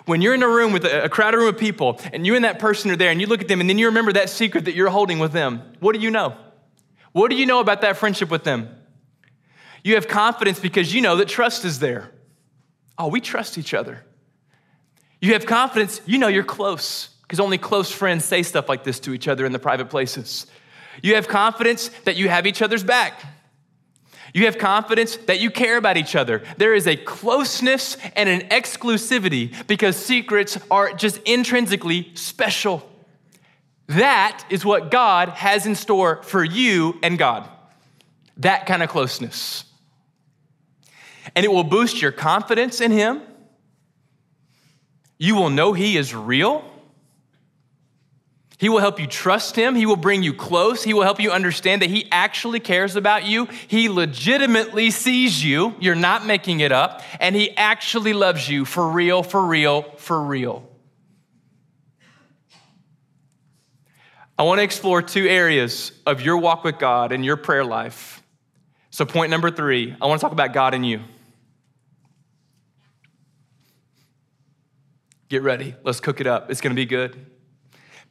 When 0.06 0.22
you're 0.22 0.34
in 0.34 0.44
a 0.44 0.48
room 0.48 0.72
with 0.72 0.86
a 0.86 1.10
crowded 1.10 1.38
room 1.38 1.50
of 1.50 1.58
people 1.58 2.00
and 2.14 2.26
you 2.26 2.36
and 2.36 2.46
that 2.46 2.58
person 2.58 2.90
are 2.90 2.96
there 2.96 3.12
and 3.12 3.20
you 3.20 3.28
look 3.28 3.42
at 3.42 3.50
them 3.50 3.60
and 3.60 3.70
then 3.70 3.78
you 3.78 3.88
remember 3.88 4.14
that 4.14 4.30
secret 4.30 4.66
that 4.66 4.76
you're 4.76 4.90
holding 4.90 5.20
with 5.20 5.34
them, 5.34 5.62
what 5.82 5.94
do 5.94 6.00
you 6.02 6.10
know? 6.10 6.38
What 7.12 7.32
do 7.32 7.36
you 7.36 7.46
know 7.46 7.60
about 7.60 7.82
that 7.82 7.98
friendship 7.98 8.30
with 8.30 8.44
them? 8.46 8.70
You 9.84 9.96
have 9.96 10.08
confidence 10.08 10.60
because 10.60 10.94
you 10.94 11.02
know 11.02 11.18
that 11.18 11.28
trust 11.28 11.66
is 11.66 11.80
there. 11.80 12.12
Oh, 12.98 13.08
we 13.08 13.20
trust 13.20 13.58
each 13.58 13.74
other. 13.74 14.06
You 15.22 15.34
have 15.34 15.46
confidence, 15.46 16.02
you 16.06 16.18
know 16.18 16.28
you're 16.28 16.44
close 16.44 17.10
because 17.22 17.40
only 17.40 17.58
close 17.58 17.92
friends 17.92 18.26
say 18.26 18.44
stuff 18.44 18.70
like 18.70 18.84
this 18.84 19.00
to 19.02 19.14
each 19.14 19.28
other 19.28 19.46
in 19.46 19.52
the 19.52 19.60
private 19.60 19.90
places. 19.90 20.48
You 21.02 21.16
have 21.16 21.28
confidence 21.28 21.90
that 22.06 22.16
you 22.16 22.30
have 22.30 22.48
each 22.48 22.62
other's 22.62 22.84
back. 22.84 23.22
You 24.34 24.46
have 24.46 24.58
confidence 24.58 25.16
that 25.28 25.40
you 25.40 25.50
care 25.50 25.78
about 25.78 25.98
each 25.98 26.16
other. 26.16 26.44
There 26.58 26.74
is 26.74 26.88
a 26.88 26.96
closeness 26.96 27.98
and 28.16 28.30
an 28.30 28.42
exclusivity 28.50 29.68
because 29.68 29.96
secrets 29.96 30.58
are 30.70 30.94
just 30.94 31.18
intrinsically 31.24 32.12
special. 32.16 32.88
That 33.88 34.46
is 34.50 34.64
what 34.64 34.92
God 34.92 35.30
has 35.30 35.66
in 35.66 35.74
store 35.74 36.22
for 36.24 36.44
you 36.44 37.00
and 37.02 37.18
God. 37.18 37.50
That 38.38 38.68
kind 38.68 38.84
of 38.84 38.90
closeness. 38.90 39.66
And 41.36 41.44
it 41.44 41.52
will 41.52 41.64
boost 41.64 42.02
your 42.02 42.12
confidence 42.12 42.82
in 42.82 42.92
Him. 42.92 43.22
You 45.20 45.36
will 45.36 45.52
know 45.52 45.74
He 45.74 45.98
is 45.98 46.16
real. 46.16 46.66
He 48.60 48.68
will 48.68 48.80
help 48.80 49.00
you 49.00 49.08
trust 49.08 49.56
him. 49.56 49.74
He 49.74 49.86
will 49.86 49.96
bring 49.96 50.22
you 50.22 50.34
close. 50.34 50.84
He 50.84 50.94
will 50.94 51.04
help 51.04 51.22
you 51.22 51.32
understand 51.32 51.82
that 51.82 51.90
he 51.90 52.10
actually 52.12 52.60
cares 52.60 52.98
about 52.98 53.26
you. 53.26 53.46
He 53.70 53.88
legitimately 53.88 54.92
sees 54.92 55.42
you. 55.42 55.76
You're 55.80 55.96
not 55.96 56.26
making 56.26 56.60
it 56.60 56.74
up. 56.74 57.02
And 57.22 57.38
he 57.38 57.56
actually 57.56 58.12
loves 58.12 58.50
you 58.50 58.66
for 58.66 58.90
real, 58.90 59.24
for 59.24 59.46
real, 59.46 59.84
for 59.96 60.22
real. 60.22 60.68
I 64.38 64.44
want 64.44 64.60
to 64.60 64.64
explore 64.64 65.02
two 65.02 65.26
areas 65.26 65.94
of 66.06 66.20
your 66.20 66.38
walk 66.38 66.66
with 66.66 66.80
God 66.80 67.14
and 67.14 67.24
your 67.24 67.38
prayer 67.38 67.64
life. 67.64 68.22
So, 68.90 69.06
point 69.06 69.32
number 69.32 69.52
three, 69.52 69.96
I 70.02 70.08
want 70.08 70.20
to 70.20 70.22
talk 70.22 70.34
about 70.34 70.52
God 70.52 70.74
and 70.74 70.86
you. 70.86 71.00
Get 75.30 75.44
ready. 75.44 75.76
Let's 75.84 76.00
cook 76.00 76.20
it 76.20 76.28
up. 76.28 76.50
It's 76.50 76.60
going 76.60 76.72
to 76.72 76.76
be 76.76 76.88
good. 76.88 77.28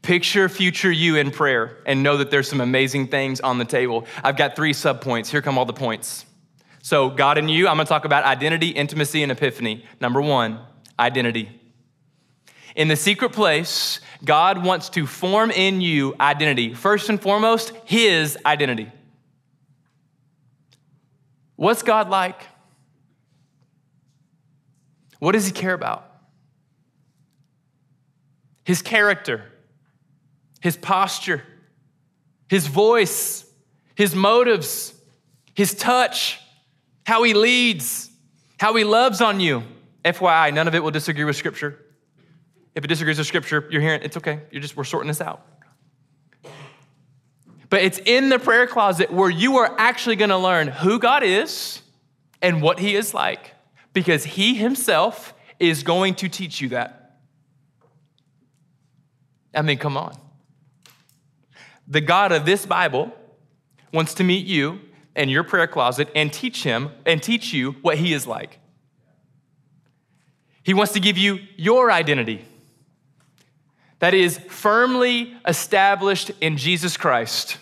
Picture 0.03 0.49
future 0.49 0.91
you 0.91 1.17
in 1.17 1.33
prayer 1.33 1.79
and 1.85 2.05
know 2.05 2.17
that 2.19 2.31
there's 2.31 2.49
some 2.49 2.61
amazing 2.61 3.09
things 3.09 3.41
on 3.41 3.59
the 3.59 3.65
table. 3.65 4.07
I've 4.23 4.37
got 4.37 4.55
three 4.55 4.73
subpoints. 4.73 5.27
Here 5.27 5.43
come 5.43 5.59
all 5.59 5.65
the 5.65 5.73
points. 5.73 6.25
So, 6.81 7.11
God 7.11 7.37
and 7.37 7.51
you, 7.51 7.67
I'm 7.67 7.77
gonna 7.77 7.87
talk 7.87 8.05
about 8.05 8.23
identity, 8.23 8.69
intimacy, 8.69 9.25
and 9.25 9.33
epiphany. 9.33 9.85
Number 10.01 10.23
one, 10.23 10.61
identity. 10.99 11.51
In 12.77 12.87
the 12.87 12.95
secret 12.95 13.33
place, 13.33 14.01
God 14.25 14.65
wants 14.65 14.89
to 14.91 15.05
form 15.05 15.51
in 15.51 15.81
you 15.81 16.15
identity. 16.21 16.73
First 16.73 17.09
and 17.09 17.21
foremost, 17.21 17.73
His 17.85 18.39
identity. 18.47 18.93
What's 21.57 21.83
God 21.83 22.09
like? 22.09 22.41
What 25.19 25.33
does 25.33 25.47
He 25.47 25.53
care 25.53 25.75
about? 25.75 26.08
His 28.69 28.83
character 28.83 29.43
his 30.61 30.77
posture, 30.77 31.43
his 32.49 32.67
voice, 32.67 33.45
his 33.95 34.15
motives, 34.15 34.95
his 35.55 35.75
touch, 35.75 36.41
how 37.05 37.23
he 37.23 37.35
leads, 37.35 38.11
how 38.59 38.75
he 38.75 38.85
loves 38.85 39.21
on 39.21 39.41
you. 39.41 39.63
FYI, 40.05 40.53
none 40.55 40.69
of 40.69 40.75
it 40.75 40.83
will 40.83 40.91
disagree 40.91 41.25
with 41.25 41.37
Scripture. 41.37 41.79
If 42.75 42.85
it 42.85 42.89
disagrees 42.89 43.19
with 43.19 43.27
Scripture, 43.27 43.67
you're 43.71 43.81
hearing, 43.81 44.03
it's 44.03 44.17
okay. 44.17 44.41
You're 44.51 44.63
just, 44.63 44.77
we're 44.77 44.85
sorting 44.85 45.09
this 45.09 45.21
out. 45.21 45.45
But 47.71 47.83
it's 47.83 47.99
in 47.99 48.31
the 48.31 48.39
prayer 48.39 48.67
closet 48.67 49.13
where 49.13 49.29
you 49.29 49.59
are 49.59 49.75
actually 49.79 50.17
going 50.17 50.31
to 50.31 50.39
learn 50.39 50.69
who 50.69 50.99
God 50.99 51.23
is 51.23 51.83
and 52.41 52.63
what 52.63 52.79
He 52.79 52.97
is 52.97 53.13
like 53.13 53.53
because 53.93 54.25
He 54.25 54.55
Himself 54.55 55.35
is 55.59 55.83
going 55.83 56.15
to 56.17 56.29
teach 56.29 56.61
you 56.61 56.71
that. 56.71 57.08
I 59.59 59.62
mean, 59.62 59.79
come 59.79 59.97
on 59.97 60.17
the 61.88 62.00
God 62.03 62.33
of 62.33 62.45
this 62.45 62.67
Bible 62.67 63.11
wants 63.93 64.15
to 64.15 64.25
meet 64.25 64.47
you 64.47 64.81
in 65.17 65.31
your 65.31 65.43
prayer 65.43 65.67
closet 65.67 66.09
and 66.15 66.33
teach 66.33 66.62
him 66.62 66.91
and 67.07 67.23
teach 67.23 67.53
you 67.53 67.73
what 67.83 67.97
he 67.97 68.12
is 68.12 68.27
like. 68.27 68.61
He 70.62 70.75
wants 70.75 70.93
to 70.93 71.00
give 71.00 71.17
you 71.17 71.41
your 71.57 71.91
identity 71.91 72.45
that 74.00 74.12
is 74.12 74.38
firmly 74.38 75.35
established 75.47 76.31
in 76.43 76.59
Jesus 76.59 76.97
Christ. 76.97 77.57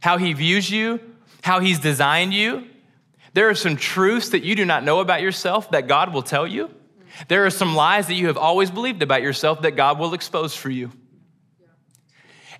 How 0.00 0.16
he 0.16 0.32
views 0.32 0.70
you, 0.70 1.00
how 1.42 1.58
he's 1.58 1.80
designed 1.80 2.32
you. 2.32 2.68
There 3.34 3.48
are 3.48 3.54
some 3.54 3.76
truths 3.76 4.30
that 4.30 4.44
you 4.44 4.54
do 4.54 4.64
not 4.64 4.84
know 4.84 5.00
about 5.00 5.20
yourself 5.20 5.70
that 5.72 5.88
God 5.88 6.14
will 6.14 6.22
tell 6.22 6.46
you. 6.46 6.70
There 7.28 7.46
are 7.46 7.50
some 7.50 7.74
lies 7.74 8.06
that 8.08 8.14
you 8.14 8.28
have 8.28 8.36
always 8.36 8.70
believed 8.70 9.02
about 9.02 9.22
yourself 9.22 9.62
that 9.62 9.72
God 9.72 9.98
will 9.98 10.14
expose 10.14 10.54
for 10.54 10.70
you 10.70 10.90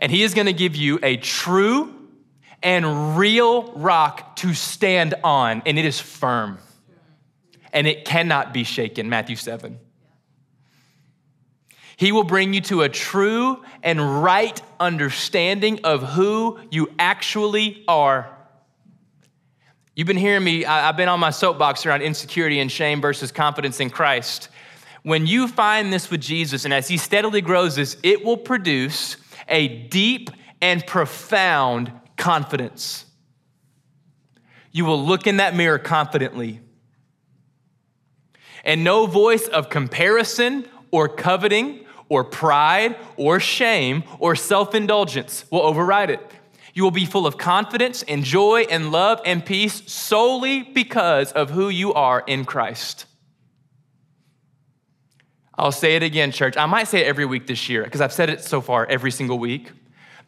and 0.00 0.10
He 0.10 0.22
is 0.22 0.34
going 0.34 0.46
to 0.46 0.52
give 0.52 0.74
you 0.74 0.98
a 1.02 1.16
true 1.18 1.94
and 2.62 3.16
real 3.16 3.72
rock 3.72 4.36
to 4.36 4.52
stand 4.54 5.14
on, 5.22 5.62
and 5.64 5.78
it 5.78 5.84
is 5.84 6.00
firm 6.00 6.58
and 7.72 7.86
it 7.86 8.04
cannot 8.04 8.52
be 8.52 8.64
shaken. 8.64 9.08
Matthew 9.08 9.36
7. 9.36 9.78
He 11.96 12.10
will 12.10 12.24
bring 12.24 12.52
you 12.52 12.62
to 12.62 12.82
a 12.82 12.88
true 12.88 13.62
and 13.82 14.22
right 14.22 14.60
understanding 14.80 15.80
of 15.84 16.02
who 16.02 16.58
you 16.70 16.90
actually 16.98 17.84
are. 17.86 18.34
You've 20.00 20.06
been 20.06 20.16
hearing 20.16 20.44
me, 20.44 20.64
I've 20.64 20.96
been 20.96 21.10
on 21.10 21.20
my 21.20 21.28
soapbox 21.28 21.84
around 21.84 22.00
insecurity 22.00 22.58
and 22.60 22.72
shame 22.72 23.02
versus 23.02 23.30
confidence 23.30 23.80
in 23.80 23.90
Christ. 23.90 24.48
When 25.02 25.26
you 25.26 25.46
find 25.46 25.92
this 25.92 26.10
with 26.10 26.22
Jesus, 26.22 26.64
and 26.64 26.72
as 26.72 26.88
He 26.88 26.96
steadily 26.96 27.42
grows 27.42 27.76
this, 27.76 27.98
it 28.02 28.24
will 28.24 28.38
produce 28.38 29.18
a 29.46 29.68
deep 29.68 30.30
and 30.62 30.86
profound 30.86 31.92
confidence. 32.16 33.04
You 34.72 34.86
will 34.86 35.04
look 35.04 35.26
in 35.26 35.36
that 35.36 35.54
mirror 35.54 35.78
confidently. 35.78 36.62
And 38.64 38.82
no 38.82 39.04
voice 39.04 39.48
of 39.48 39.68
comparison 39.68 40.66
or 40.90 41.10
coveting 41.10 41.84
or 42.08 42.24
pride 42.24 42.96
or 43.18 43.38
shame 43.38 44.04
or 44.18 44.34
self 44.34 44.74
indulgence 44.74 45.44
will 45.50 45.60
override 45.60 46.08
it. 46.08 46.22
You 46.72 46.84
will 46.84 46.90
be 46.90 47.04
full 47.04 47.26
of 47.26 47.36
confidence 47.36 48.02
and 48.04 48.24
joy 48.24 48.66
and 48.70 48.92
love 48.92 49.20
and 49.24 49.44
peace 49.44 49.82
solely 49.90 50.62
because 50.62 51.32
of 51.32 51.50
who 51.50 51.68
you 51.68 51.92
are 51.94 52.22
in 52.26 52.44
Christ. 52.44 53.06
I'll 55.56 55.72
say 55.72 55.96
it 55.96 56.02
again, 56.02 56.32
church. 56.32 56.56
I 56.56 56.66
might 56.66 56.88
say 56.88 57.00
it 57.00 57.06
every 57.06 57.26
week 57.26 57.46
this 57.46 57.68
year 57.68 57.84
because 57.84 58.00
I've 58.00 58.12
said 58.12 58.30
it 58.30 58.42
so 58.42 58.60
far 58.60 58.86
every 58.86 59.10
single 59.10 59.38
week. 59.38 59.70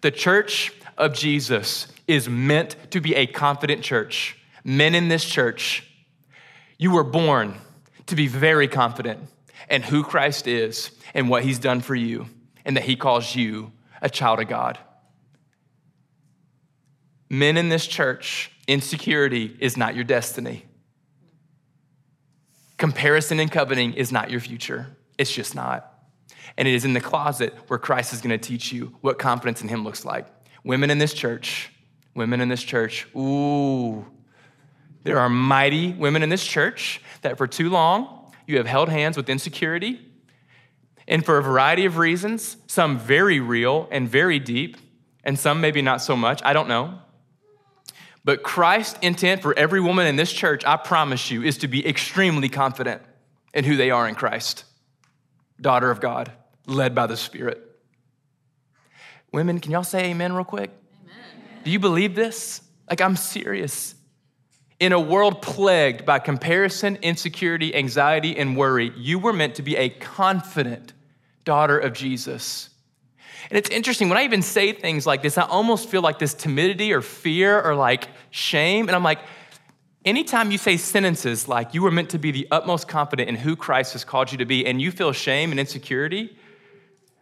The 0.02 0.10
church 0.10 0.72
of 0.98 1.14
Jesus 1.14 1.86
is 2.06 2.28
meant 2.28 2.76
to 2.90 3.00
be 3.00 3.14
a 3.14 3.26
confident 3.26 3.82
church. 3.82 4.36
Men 4.64 4.94
in 4.94 5.08
this 5.08 5.24
church, 5.24 5.88
you 6.76 6.90
were 6.90 7.04
born 7.04 7.54
to 8.06 8.16
be 8.16 8.26
very 8.26 8.68
confident 8.68 9.20
in 9.70 9.82
who 9.82 10.02
Christ 10.02 10.46
is 10.46 10.90
and 11.14 11.28
what 11.28 11.44
he's 11.44 11.58
done 11.58 11.80
for 11.80 11.94
you, 11.94 12.26
and 12.64 12.76
that 12.76 12.84
he 12.84 12.96
calls 12.96 13.34
you 13.34 13.72
a 14.02 14.10
child 14.10 14.40
of 14.40 14.48
God. 14.48 14.78
Men 17.32 17.56
in 17.56 17.70
this 17.70 17.86
church, 17.86 18.52
insecurity 18.68 19.56
is 19.58 19.78
not 19.78 19.94
your 19.94 20.04
destiny. 20.04 20.66
Comparison 22.76 23.40
and 23.40 23.50
coveting 23.50 23.94
is 23.94 24.12
not 24.12 24.30
your 24.30 24.38
future. 24.38 24.98
It's 25.16 25.32
just 25.32 25.54
not. 25.54 25.94
And 26.58 26.68
it 26.68 26.74
is 26.74 26.84
in 26.84 26.92
the 26.92 27.00
closet 27.00 27.54
where 27.68 27.78
Christ 27.78 28.12
is 28.12 28.20
going 28.20 28.38
to 28.38 28.48
teach 28.48 28.70
you 28.70 28.98
what 29.00 29.18
confidence 29.18 29.62
in 29.62 29.68
Him 29.68 29.82
looks 29.82 30.04
like. 30.04 30.26
Women 30.62 30.90
in 30.90 30.98
this 30.98 31.14
church, 31.14 31.72
women 32.14 32.42
in 32.42 32.50
this 32.50 32.62
church, 32.62 33.08
ooh, 33.16 34.04
there 35.02 35.18
are 35.18 35.30
mighty 35.30 35.94
women 35.94 36.22
in 36.22 36.28
this 36.28 36.44
church 36.44 37.00
that 37.22 37.38
for 37.38 37.46
too 37.46 37.70
long 37.70 38.30
you 38.46 38.58
have 38.58 38.66
held 38.66 38.90
hands 38.90 39.16
with 39.16 39.30
insecurity. 39.30 40.06
And 41.08 41.24
for 41.24 41.38
a 41.38 41.42
variety 41.42 41.86
of 41.86 41.96
reasons, 41.96 42.58
some 42.66 42.98
very 42.98 43.40
real 43.40 43.88
and 43.90 44.06
very 44.06 44.38
deep, 44.38 44.76
and 45.24 45.38
some 45.38 45.62
maybe 45.62 45.80
not 45.80 46.02
so 46.02 46.14
much, 46.14 46.42
I 46.44 46.52
don't 46.52 46.68
know. 46.68 46.98
But 48.24 48.42
Christ's 48.42 48.98
intent 49.02 49.42
for 49.42 49.56
every 49.58 49.80
woman 49.80 50.06
in 50.06 50.16
this 50.16 50.32
church, 50.32 50.64
I 50.64 50.76
promise 50.76 51.30
you, 51.30 51.42
is 51.42 51.58
to 51.58 51.68
be 51.68 51.86
extremely 51.86 52.48
confident 52.48 53.02
in 53.52 53.64
who 53.64 53.76
they 53.76 53.90
are 53.90 54.08
in 54.08 54.14
Christ. 54.14 54.64
Daughter 55.60 55.90
of 55.90 56.00
God, 56.00 56.30
led 56.66 56.94
by 56.94 57.06
the 57.06 57.16
Spirit. 57.16 57.60
Women, 59.32 59.58
can 59.58 59.72
y'all 59.72 59.82
say 59.82 60.10
amen 60.10 60.34
real 60.34 60.44
quick? 60.44 60.70
Amen. 61.04 61.14
Do 61.64 61.70
you 61.70 61.78
believe 61.78 62.14
this? 62.14 62.60
Like, 62.88 63.00
I'm 63.00 63.16
serious. 63.16 63.94
In 64.78 64.92
a 64.92 65.00
world 65.00 65.42
plagued 65.42 66.04
by 66.04 66.18
comparison, 66.18 66.96
insecurity, 67.02 67.74
anxiety, 67.74 68.36
and 68.36 68.56
worry, 68.56 68.92
you 68.96 69.18
were 69.18 69.32
meant 69.32 69.54
to 69.56 69.62
be 69.62 69.76
a 69.76 69.88
confident 69.88 70.92
daughter 71.44 71.78
of 71.78 71.92
Jesus. 71.92 72.70
And 73.50 73.58
it's 73.58 73.70
interesting, 73.70 74.08
when 74.08 74.18
I 74.18 74.24
even 74.24 74.42
say 74.42 74.72
things 74.72 75.06
like 75.06 75.22
this, 75.22 75.36
I 75.36 75.42
almost 75.42 75.88
feel 75.88 76.02
like 76.02 76.18
this 76.18 76.34
timidity 76.34 76.92
or 76.92 77.02
fear 77.02 77.60
or 77.60 77.74
like 77.74 78.08
shame. 78.30 78.88
And 78.88 78.96
I'm 78.96 79.02
like, 79.02 79.18
anytime 80.04 80.50
you 80.50 80.58
say 80.58 80.76
sentences 80.76 81.48
like 81.48 81.74
you 81.74 81.82
were 81.82 81.90
meant 81.90 82.10
to 82.10 82.18
be 82.18 82.30
the 82.30 82.48
utmost 82.50 82.88
confident 82.88 83.28
in 83.28 83.36
who 83.36 83.56
Christ 83.56 83.92
has 83.94 84.04
called 84.04 84.32
you 84.32 84.38
to 84.38 84.44
be, 84.44 84.64
and 84.64 84.80
you 84.80 84.90
feel 84.90 85.12
shame 85.12 85.50
and 85.50 85.60
insecurity, 85.60 86.36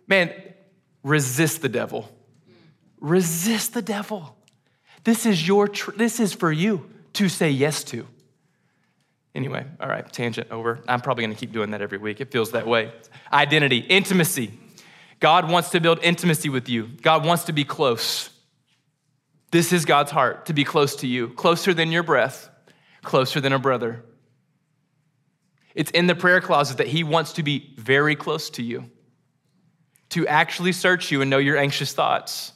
man, 0.06 0.32
resist 1.02 1.62
the 1.62 1.68
devil. 1.68 2.08
Resist 3.00 3.74
the 3.74 3.82
devil. 3.82 4.36
This 5.04 5.24
is 5.24 5.48
your 5.48 5.68
tr- 5.68 5.92
this 5.92 6.20
is 6.20 6.34
for 6.34 6.52
you 6.52 6.90
to 7.14 7.28
say 7.30 7.50
yes 7.50 7.82
to. 7.84 8.06
Anyway, 9.34 9.64
all 9.80 9.88
right, 9.88 10.12
tangent 10.12 10.50
over. 10.50 10.80
I'm 10.86 11.00
probably 11.00 11.24
going 11.24 11.34
to 11.34 11.40
keep 11.40 11.52
doing 11.52 11.70
that 11.70 11.80
every 11.80 11.98
week. 11.98 12.20
It 12.20 12.30
feels 12.30 12.50
that 12.50 12.66
way. 12.66 12.92
Identity, 13.32 13.78
intimacy. 13.78 14.59
God 15.20 15.50
wants 15.50 15.70
to 15.70 15.80
build 15.80 16.00
intimacy 16.02 16.48
with 16.48 16.68
you. 16.68 16.88
God 17.02 17.24
wants 17.26 17.44
to 17.44 17.52
be 17.52 17.64
close. 17.64 18.30
This 19.50 19.72
is 19.72 19.84
God's 19.84 20.10
heart 20.10 20.46
to 20.46 20.54
be 20.54 20.64
close 20.64 20.96
to 20.96 21.06
you, 21.06 21.28
closer 21.28 21.74
than 21.74 21.92
your 21.92 22.02
breath, 22.02 22.48
closer 23.02 23.40
than 23.40 23.52
a 23.52 23.58
brother. 23.58 24.02
It's 25.74 25.90
in 25.90 26.06
the 26.06 26.14
prayer 26.14 26.40
closet 26.40 26.78
that 26.78 26.88
He 26.88 27.04
wants 27.04 27.34
to 27.34 27.42
be 27.42 27.74
very 27.76 28.16
close 28.16 28.48
to 28.50 28.62
you, 28.62 28.90
to 30.10 30.26
actually 30.26 30.72
search 30.72 31.10
you 31.10 31.20
and 31.20 31.30
know 31.30 31.38
your 31.38 31.58
anxious 31.58 31.92
thoughts, 31.92 32.52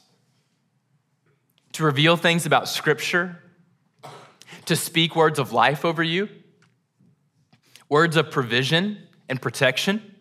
to 1.73 1.83
reveal 1.83 2.17
things 2.17 2.45
about 2.45 2.67
Scripture, 2.67 3.41
to 4.65 4.75
speak 4.75 5.15
words 5.15 5.37
of 5.37 5.53
life 5.53 5.85
over 5.85 6.01
you, 6.01 6.29
words 7.89 8.17
of 8.17 8.31
provision 8.31 8.97
and 9.29 9.39
protection 9.39 10.14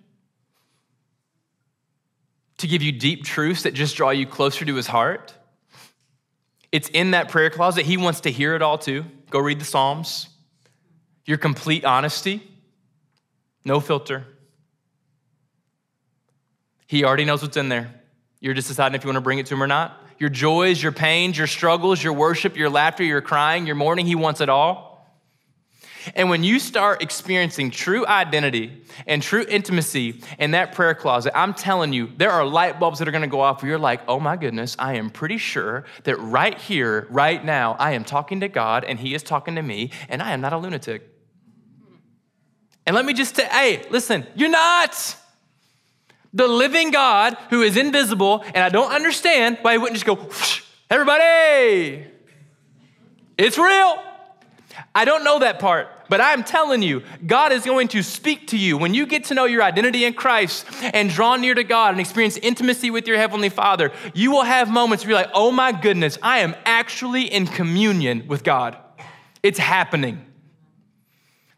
to 2.65 2.69
give 2.69 2.83
you 2.83 2.93
deep 2.93 3.25
truths 3.25 3.63
that 3.65 3.75
just 3.75 3.95
draw 3.95 4.11
you 4.11 4.27
closer 4.27 4.65
to 4.65 4.75
his 4.75 4.87
heart. 4.87 5.35
It's 6.73 6.89
in 6.89 7.13
that 7.13 7.29
prayer 7.29 7.51
closet. 7.51 7.85
He 7.85 7.97
wants 7.97 8.23
to 8.23 8.31
hear 8.31 8.55
it 8.57 8.63
all 8.63 8.79
too. 8.79 9.05
Go 9.31 9.39
read 9.39 9.61
the 9.61 9.65
Psalms. 9.65 10.29
Your 11.27 11.39
complete 11.39 11.85
honesty, 11.85 12.43
no 13.65 13.81
filter. 13.81 14.27
He 16.87 17.05
already 17.05 17.25
knows 17.25 17.43
what's 17.43 17.57
in 17.57 17.69
there. 17.69 17.95
You're 18.41 18.55
just 18.55 18.69
deciding 18.69 18.95
if 18.95 19.05
you 19.05 19.09
want 19.09 19.17
to 19.17 19.23
bring 19.23 19.39
it 19.39 19.47
to 19.47 19.55
him 19.55 19.63
or 19.63 19.67
not. 19.67 20.01
Your 20.19 20.31
joys, 20.31 20.83
your 20.83 20.93
pains, 20.93 21.37
your 21.37 21.47
struggles, 21.47 22.03
your 22.03 22.13
worship, 22.13 22.57
your 22.57 22.71
laughter, 22.71 23.05
your 23.05 23.21
crying, 23.21 23.67
your 23.67 23.75
mourning, 23.75 24.07
he 24.07 24.15
wants 24.15 24.41
it 24.41 24.49
all. 24.49 24.94
And 26.15 26.29
when 26.29 26.45
you 26.45 26.59
start 26.59 27.03
experiencing 27.03 27.71
true 27.71 28.07
identity 28.07 28.85
and 29.07 29.23
true 29.23 29.45
intimacy 29.49 30.23
in 30.39 30.51
that 30.53 30.73
prayer 30.73 30.95
closet, 30.95 31.33
I'm 31.37 31.55
telling 31.55 31.93
you, 31.93 32.11
there 32.17 32.31
are 32.31 32.45
light 32.45 32.79
bulbs 32.79 32.99
that 32.99 33.09
are 33.09 33.13
gonna 33.13 33.27
go 33.27 33.41
off 33.41 33.63
where 33.63 33.71
you're 33.71 33.79
like, 33.79 34.01
oh 34.09 34.21
my 34.21 34.37
goodness, 34.37 34.77
I 34.79 34.95
am 34.95 35.11
pretty 35.11 35.39
sure 35.39 35.85
that 36.05 36.19
right 36.19 36.59
here, 36.59 37.07
right 37.11 37.45
now, 37.45 37.77
I 37.79 37.93
am 37.93 38.05
talking 38.05 38.41
to 38.41 38.49
God 38.49 38.85
and 38.85 38.99
He 38.99 39.15
is 39.15 39.23
talking 39.23 39.55
to 39.55 39.63
me, 39.63 39.91
and 40.09 40.23
I 40.23 40.33
am 40.33 40.41
not 40.41 40.53
a 40.53 40.59
lunatic. 40.59 41.09
And 42.87 42.95
let 42.95 43.05
me 43.05 43.15
just 43.15 43.37
say, 43.37 43.47
hey, 43.47 43.87
listen, 43.91 44.27
you're 44.35 44.51
not. 44.51 45.17
The 46.35 46.49
living 46.49 46.91
God 46.91 47.37
who 47.51 47.63
is 47.63 47.77
invisible, 47.77 48.43
and 48.47 48.59
I 48.59 48.69
don't 48.69 48.91
understand 48.91 49.59
why 49.63 49.73
He 49.73 49.79
wouldn't 49.79 49.95
just 49.95 50.07
go, 50.07 50.29
everybody, 50.91 52.07
it's 53.39 53.57
real. 53.57 54.03
I 54.95 55.05
don't 55.05 55.25
know 55.25 55.41
that 55.41 55.59
part. 55.59 55.89
But 56.09 56.21
I'm 56.21 56.45
telling 56.45 56.83
you, 56.83 57.03
God 57.27 57.51
is 57.51 57.65
going 57.65 57.89
to 57.89 58.03
speak 58.03 58.49
to 58.49 58.59
you. 58.59 58.77
When 58.77 58.93
you 58.93 59.07
get 59.07 59.25
to 59.25 59.35
know 59.35 59.47
your 59.47 59.63
identity 59.63 60.05
in 60.05 60.13
Christ 60.13 60.67
and 60.83 61.09
draw 61.09 61.37
near 61.37 61.55
to 61.55 61.65
God 61.65 61.93
and 61.93 62.01
experience 62.01 62.37
intimacy 62.37 62.91
with 62.91 63.09
your 63.09 63.17
Heavenly 63.17 63.49
Father, 63.49 63.91
you 64.13 64.31
will 64.31 64.43
have 64.43 64.71
moments 64.71 65.05
where 65.05 65.13
you're 65.13 65.21
like, 65.21 65.31
oh 65.35 65.51
my 65.51 65.73
goodness, 65.73 66.19
I 66.23 66.41
am 66.41 66.55
actually 66.67 67.23
in 67.23 67.47
communion 67.47 68.29
with 68.29 68.45
God. 68.45 68.77
It's 69.43 69.59
happening. 69.59 70.25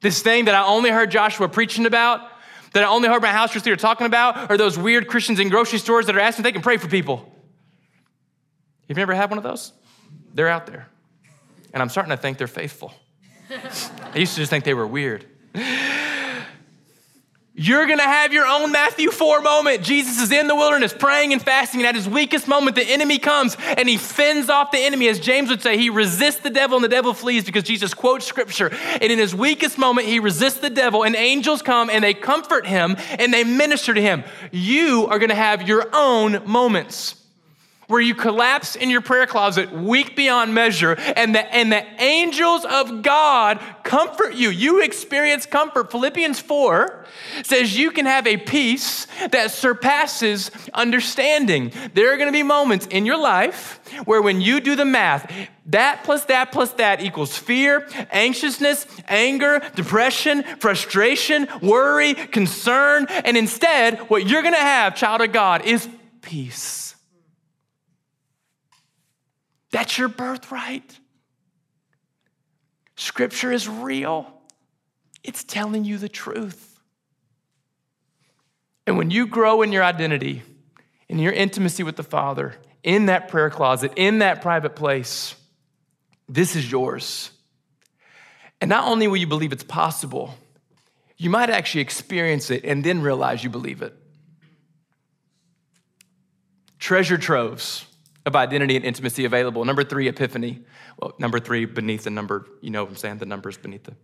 This 0.00 0.22
thing 0.22 0.44
that 0.44 0.54
I 0.54 0.64
only 0.64 0.90
heard 0.90 1.10
Joshua 1.10 1.48
preaching 1.48 1.86
about, 1.86 2.20
that 2.72 2.84
I 2.84 2.86
only 2.86 3.08
heard 3.08 3.22
my 3.22 3.32
house 3.32 3.52
church 3.52 3.64
leader 3.64 3.76
talking 3.76 4.06
about, 4.06 4.50
are 4.50 4.56
those 4.56 4.78
weird 4.78 5.08
Christians 5.08 5.40
in 5.40 5.48
grocery 5.48 5.80
stores 5.80 6.06
that 6.06 6.16
are 6.16 6.20
asking 6.20 6.42
if 6.42 6.44
they 6.44 6.52
can 6.52 6.62
pray 6.62 6.76
for 6.76 6.88
people. 6.88 7.32
You've 8.86 8.98
never 8.98 9.14
had 9.14 9.30
one 9.30 9.38
of 9.38 9.44
those? 9.44 9.72
They're 10.34 10.48
out 10.48 10.66
there. 10.66 10.88
And 11.72 11.82
I'm 11.82 11.88
starting 11.88 12.10
to 12.10 12.16
think 12.16 12.38
they're 12.38 12.46
faithful. 12.46 12.94
I 14.14 14.18
used 14.18 14.34
to 14.34 14.40
just 14.40 14.50
think 14.50 14.64
they 14.64 14.74
were 14.74 14.86
weird. 14.86 15.24
You're 17.58 17.86
gonna 17.86 18.02
have 18.02 18.34
your 18.34 18.46
own 18.46 18.70
Matthew 18.70 19.10
4 19.10 19.40
moment. 19.40 19.82
Jesus 19.82 20.20
is 20.20 20.30
in 20.30 20.46
the 20.46 20.54
wilderness 20.54 20.92
praying 20.92 21.32
and 21.32 21.40
fasting, 21.40 21.80
and 21.80 21.88
at 21.88 21.94
his 21.94 22.06
weakest 22.06 22.46
moment, 22.46 22.76
the 22.76 22.82
enemy 22.82 23.18
comes 23.18 23.56
and 23.78 23.88
he 23.88 23.96
fends 23.96 24.50
off 24.50 24.72
the 24.72 24.78
enemy. 24.78 25.08
As 25.08 25.18
James 25.18 25.48
would 25.48 25.62
say, 25.62 25.78
he 25.78 25.88
resists 25.88 26.40
the 26.40 26.50
devil 26.50 26.76
and 26.76 26.84
the 26.84 26.88
devil 26.90 27.14
flees 27.14 27.44
because 27.44 27.62
Jesus 27.62 27.94
quotes 27.94 28.26
scripture. 28.26 28.70
And 29.00 29.04
in 29.04 29.18
his 29.18 29.34
weakest 29.34 29.78
moment, 29.78 30.06
he 30.06 30.20
resists 30.20 30.58
the 30.58 30.68
devil, 30.68 31.02
and 31.02 31.16
angels 31.16 31.62
come 31.62 31.88
and 31.88 32.04
they 32.04 32.12
comfort 32.12 32.66
him 32.66 32.94
and 33.18 33.32
they 33.32 33.42
minister 33.42 33.94
to 33.94 34.02
him. 34.02 34.24
You 34.52 35.06
are 35.08 35.18
gonna 35.18 35.34
have 35.34 35.66
your 35.66 35.88
own 35.94 36.42
moments 36.44 37.14
where 37.86 38.00
you 38.00 38.14
collapse 38.14 38.74
in 38.74 38.90
your 38.90 39.00
prayer 39.00 39.26
closet 39.26 39.72
weak 39.72 40.16
beyond 40.16 40.54
measure 40.54 40.94
and 41.16 41.34
the, 41.34 41.54
and 41.54 41.70
the 41.70 41.84
angels 42.02 42.64
of 42.64 43.02
God 43.02 43.60
comfort 43.84 44.34
you. 44.34 44.50
You 44.50 44.82
experience 44.82 45.46
comfort. 45.46 45.90
Philippians 45.90 46.40
4 46.40 47.04
says 47.44 47.76
you 47.78 47.90
can 47.90 48.06
have 48.06 48.26
a 48.26 48.36
peace 48.36 49.06
that 49.30 49.50
surpasses 49.52 50.50
understanding. 50.74 51.72
There 51.94 52.12
are 52.12 52.16
going 52.16 52.28
to 52.28 52.32
be 52.32 52.42
moments 52.42 52.86
in 52.86 53.06
your 53.06 53.18
life 53.18 53.80
where 54.04 54.20
when 54.20 54.40
you 54.40 54.60
do 54.60 54.74
the 54.74 54.84
math, 54.84 55.32
that 55.66 56.02
plus 56.04 56.24
that 56.26 56.52
plus 56.52 56.72
that 56.74 57.00
equals 57.00 57.36
fear, 57.36 57.88
anxiousness, 58.10 58.86
anger, 59.08 59.60
depression, 59.74 60.42
frustration, 60.58 61.48
worry, 61.62 62.14
concern. 62.14 63.06
And 63.08 63.36
instead, 63.36 63.98
what 64.10 64.26
you're 64.26 64.42
going 64.42 64.54
to 64.54 64.60
have, 64.60 64.96
child 64.96 65.22
of 65.22 65.32
God, 65.32 65.64
is 65.64 65.88
peace 66.20 66.85
that's 69.70 69.98
your 69.98 70.08
birthright. 70.08 70.98
Scripture 72.96 73.52
is 73.52 73.68
real, 73.68 74.26
it's 75.22 75.44
telling 75.44 75.84
you 75.84 75.98
the 75.98 76.08
truth. 76.08 76.80
And 78.86 78.96
when 78.96 79.10
you 79.10 79.26
grow 79.26 79.62
in 79.62 79.72
your 79.72 79.82
identity, 79.82 80.42
in 81.08 81.18
your 81.18 81.32
intimacy 81.32 81.82
with 81.82 81.96
the 81.96 82.02
Father, 82.02 82.54
in 82.82 83.06
that 83.06 83.28
prayer 83.28 83.50
closet, 83.50 83.92
in 83.96 84.20
that 84.20 84.40
private 84.40 84.76
place, 84.76 85.34
this 86.28 86.56
is 86.56 86.70
yours. 86.70 87.30
And 88.60 88.68
not 88.68 88.88
only 88.88 89.08
will 89.08 89.16
you 89.16 89.26
believe 89.26 89.52
it's 89.52 89.64
possible, 89.64 90.34
you 91.16 91.30
might 91.30 91.50
actually 91.50 91.80
experience 91.80 92.50
it 92.50 92.64
and 92.64 92.84
then 92.84 93.02
realize 93.02 93.42
you 93.42 93.50
believe 93.50 93.82
it. 93.82 93.94
Treasure 96.78 97.18
troves 97.18 97.86
of 98.26 98.36
identity 98.36 98.76
and 98.76 98.84
intimacy 98.84 99.24
available. 99.24 99.64
Number 99.64 99.84
three, 99.84 100.08
epiphany. 100.08 100.64
Well, 100.98 101.14
number 101.18 101.38
three, 101.40 101.64
beneath 101.64 102.04
the 102.04 102.10
number, 102.10 102.46
you 102.60 102.70
know 102.70 102.82
what 102.82 102.90
I'm 102.90 102.96
saying? 102.96 103.18
The 103.18 103.26
number's 103.26 103.56
beneath 103.56 103.84
the 103.84 103.94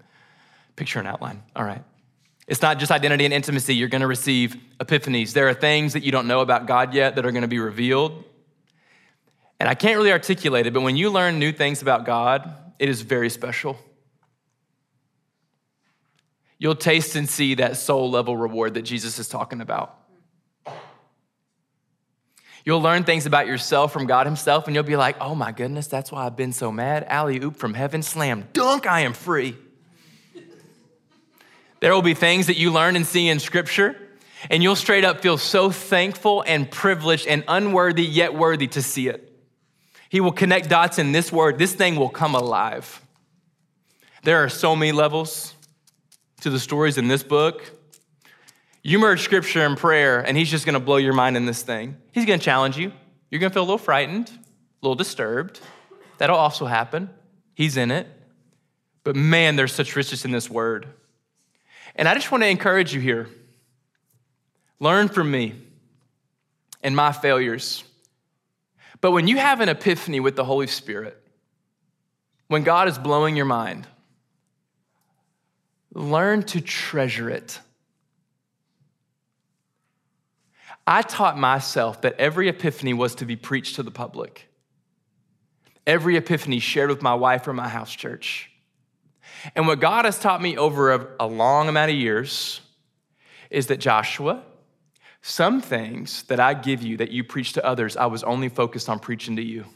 picture 0.77 1.01
and 1.01 1.09
outline. 1.09 1.43
All 1.55 1.65
right. 1.65 1.83
It's 2.47 2.63
not 2.63 2.79
just 2.79 2.91
identity 2.91 3.25
and 3.25 3.35
intimacy. 3.35 3.75
You're 3.75 3.89
going 3.89 4.01
to 4.01 4.07
receive 4.07 4.57
epiphanies. 4.79 5.33
There 5.33 5.49
are 5.49 5.55
things 5.55 5.93
that 5.93 6.03
you 6.03 6.13
don't 6.13 6.27
know 6.27 6.41
about 6.41 6.67
God 6.67 6.95
yet 6.95 7.17
that 7.17 7.27
are 7.27 7.33
going 7.33 7.43
to 7.43 7.49
be 7.49 7.59
revealed. 7.59 8.25
And 9.61 9.69
I 9.69 9.75
can't 9.75 9.97
really 9.97 10.13
articulate 10.13 10.67
it, 10.67 10.73
but 10.73 10.81
when 10.83 10.97
you 10.97 11.11
learn 11.11 11.39
new 11.39 11.53
things 11.53 11.83
about 11.83 12.05
God, 12.05 12.53
it 12.79 12.89
is 12.89 13.03
very 13.03 13.31
special. 13.31 13.79
you'll 16.63 16.77
taste 16.77 17.17
and 17.17 17.29
see 17.29 17.55
that 17.55 17.77
soul 17.77 18.09
level 18.09 18.37
reward 18.37 18.75
that 18.75 18.83
Jesus 18.83 19.19
is 19.19 19.29
talking 19.29 19.61
about. 19.61 19.99
You'll 22.65 22.81
learn 22.81 23.03
things 23.05 23.27
about 23.27 23.47
yourself 23.47 23.93
from 23.93 24.07
God 24.07 24.27
Himself, 24.27 24.67
and 24.67 24.75
you'll 24.75 24.85
be 24.85 24.97
like, 24.97 25.17
oh 25.21 25.35
my 25.35 25.51
goodness, 25.51 25.89
that's 25.89 26.13
why 26.13 26.27
I've 26.27 26.37
been 26.37 26.53
so 26.53 26.71
mad. 26.71 27.05
Alley 27.09 27.41
oop 27.43 27.57
from 27.57 27.75
heaven, 27.75 28.03
slam 28.03 28.49
dunk, 28.53 28.87
I 28.87 29.01
am 29.01 29.15
free. 29.15 29.57
there 31.81 31.93
will 31.93 32.03
be 32.03 32.15
things 32.15 32.47
that 32.47 32.57
you 32.57 32.71
learn 32.71 32.95
and 32.95 33.05
see 33.05 33.29
in 33.29 33.41
Scripture, 33.41 33.97
and 34.49 34.63
you'll 34.63 34.77
straight 34.77 35.05
up 35.05 35.21
feel 35.23 35.39
so 35.39 35.71
thankful 35.71 36.45
and 36.47 36.71
privileged 36.71 37.27
and 37.27 37.43
unworthy, 37.49 38.05
yet 38.05 38.35
worthy 38.35 38.69
to 38.69 38.83
see 38.83 39.09
it. 39.09 39.29
He 40.09 40.21
will 40.21 40.33
connect 40.33 40.69
dots 40.69 40.99
in 40.99 41.13
this 41.13 41.33
word, 41.33 41.59
this 41.59 41.73
thing 41.73 41.97
will 41.97 42.11
come 42.11 42.35
alive. 42.35 43.01
There 44.23 44.45
are 44.45 44.49
so 44.49 44.77
many 44.77 44.93
levels 44.93 45.55
to 46.43 46.51
the 46.51 46.61
stories 46.61 46.97
in 46.97 47.09
this 47.09 47.25
book. 47.25 47.73
You 48.83 48.99
merge 48.99 49.23
scripture 49.23 49.65
and 49.65 49.77
prayer, 49.77 50.21
and 50.21 50.37
he's 50.37 50.51
just 50.51 50.67
gonna 50.67 50.81
blow 50.81 50.97
your 50.97 51.13
mind 51.13 51.37
in 51.37 51.47
this 51.47 51.63
thing. 51.63 51.97
He's 52.11 52.27
gonna 52.27 52.39
challenge 52.39 52.77
you. 52.77 52.93
You're 53.31 53.41
gonna 53.41 53.55
feel 53.55 53.63
a 53.63 53.65
little 53.65 53.79
frightened, 53.79 54.29
a 54.29 54.33
little 54.83 54.97
disturbed. 54.97 55.61
That'll 56.19 56.37
also 56.37 56.67
happen. 56.67 57.09
He's 57.55 57.77
in 57.77 57.91
it. 57.91 58.09
But 59.05 59.17
man, 59.17 59.57
there's 59.57 59.73
such 59.73 59.95
richness 59.95 60.25
in 60.25 60.33
this 60.33 60.51
word. 60.51 60.87
And 61.95 62.09
I 62.09 62.15
just 62.15 62.33
wanna 62.33 62.47
encourage 62.47 62.93
you 62.93 63.01
here 63.01 63.29
learn 64.81 65.09
from 65.09 65.31
me 65.31 65.55
and 66.83 66.97
my 66.97 67.13
failures. 67.13 67.85
But 69.01 69.13
when 69.13 69.29
you 69.29 69.37
have 69.37 69.61
an 69.61 69.69
epiphany 69.69 70.19
with 70.19 70.35
the 70.35 70.45
Holy 70.45 70.67
Spirit, 70.67 71.17
when 72.49 72.65
God 72.65 72.89
is 72.89 72.99
blowing 72.99 73.37
your 73.37 73.47
mind, 73.47 73.87
learn 75.95 76.43
to 76.45 76.61
treasure 76.61 77.31
it. 77.31 77.61
I 80.87 81.03
taught 81.03 81.39
myself 81.39 82.01
that 82.03 82.19
every 82.19 82.49
epiphany 82.49 82.93
was 82.93 83.15
to 83.17 83.25
be 83.25 83.37
preached 83.37 83.77
to 83.77 83.83
the 83.83 83.91
public. 83.91 84.49
Every 85.87 86.17
epiphany 86.17 86.59
shared 86.59 86.91
with 86.91 87.03
my 87.03 87.15
wife 87.15 87.47
or 87.47 87.53
my 87.53 87.69
house 87.69 87.93
church. 87.93 88.51
And 89.55 89.67
what 89.67 89.81
God 89.81 90.05
has 90.05 90.19
taught 90.19 90.43
me 90.43 90.57
over 90.57 90.93
a, 90.93 91.07
a 91.21 91.27
long 91.27 91.69
amount 91.69 91.91
of 91.91 91.97
years 91.97 92.61
is 93.51 93.67
that 93.69 93.79
Joshua, 93.79 94.43
some 95.21 95.61
things 95.61 96.25
that 96.25 96.41
I 96.41 96.55
give 96.55 96.83
you 96.83 96.97
that 96.99 97.11
you 97.11 97.25
preach 97.25 97.53
to 97.55 97.65
others, 97.65 97.97
I 97.97 98.07
was 98.07 98.23
only 98.23 98.49
focused 98.49 98.89
on 98.89 98.99
preaching 98.99 99.37
to 99.37 99.43
you. 99.43 99.67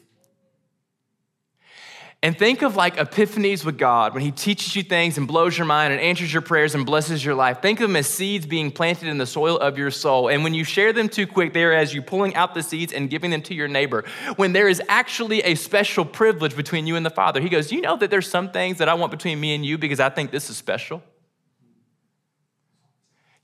And 2.26 2.36
think 2.36 2.62
of 2.62 2.74
like 2.74 2.96
epiphanies 2.96 3.64
with 3.64 3.78
God 3.78 4.12
when 4.12 4.20
He 4.20 4.32
teaches 4.32 4.74
you 4.74 4.82
things 4.82 5.16
and 5.16 5.28
blows 5.28 5.56
your 5.56 5.64
mind 5.64 5.92
and 5.92 6.02
answers 6.02 6.32
your 6.32 6.42
prayers 6.42 6.74
and 6.74 6.84
blesses 6.84 7.24
your 7.24 7.36
life. 7.36 7.62
Think 7.62 7.78
of 7.78 7.88
them 7.88 7.94
as 7.94 8.08
seeds 8.08 8.46
being 8.46 8.72
planted 8.72 9.06
in 9.06 9.16
the 9.16 9.26
soil 9.26 9.56
of 9.58 9.78
your 9.78 9.92
soul. 9.92 10.28
And 10.28 10.42
when 10.42 10.52
you 10.52 10.64
share 10.64 10.92
them 10.92 11.08
too 11.08 11.28
quick, 11.28 11.52
they 11.52 11.62
are 11.62 11.72
as 11.72 11.94
you 11.94 12.02
pulling 12.02 12.34
out 12.34 12.52
the 12.52 12.64
seeds 12.64 12.92
and 12.92 13.08
giving 13.08 13.30
them 13.30 13.42
to 13.42 13.54
your 13.54 13.68
neighbor. 13.68 14.04
When 14.34 14.52
there 14.52 14.66
is 14.66 14.82
actually 14.88 15.44
a 15.44 15.54
special 15.54 16.04
privilege 16.04 16.56
between 16.56 16.88
you 16.88 16.96
and 16.96 17.06
the 17.06 17.10
Father, 17.10 17.40
He 17.40 17.48
goes, 17.48 17.70
You 17.70 17.80
know 17.80 17.96
that 17.96 18.10
there's 18.10 18.28
some 18.28 18.50
things 18.50 18.78
that 18.78 18.88
I 18.88 18.94
want 18.94 19.12
between 19.12 19.38
me 19.38 19.54
and 19.54 19.64
you 19.64 19.78
because 19.78 20.00
I 20.00 20.08
think 20.08 20.32
this 20.32 20.50
is 20.50 20.56
special? 20.56 21.04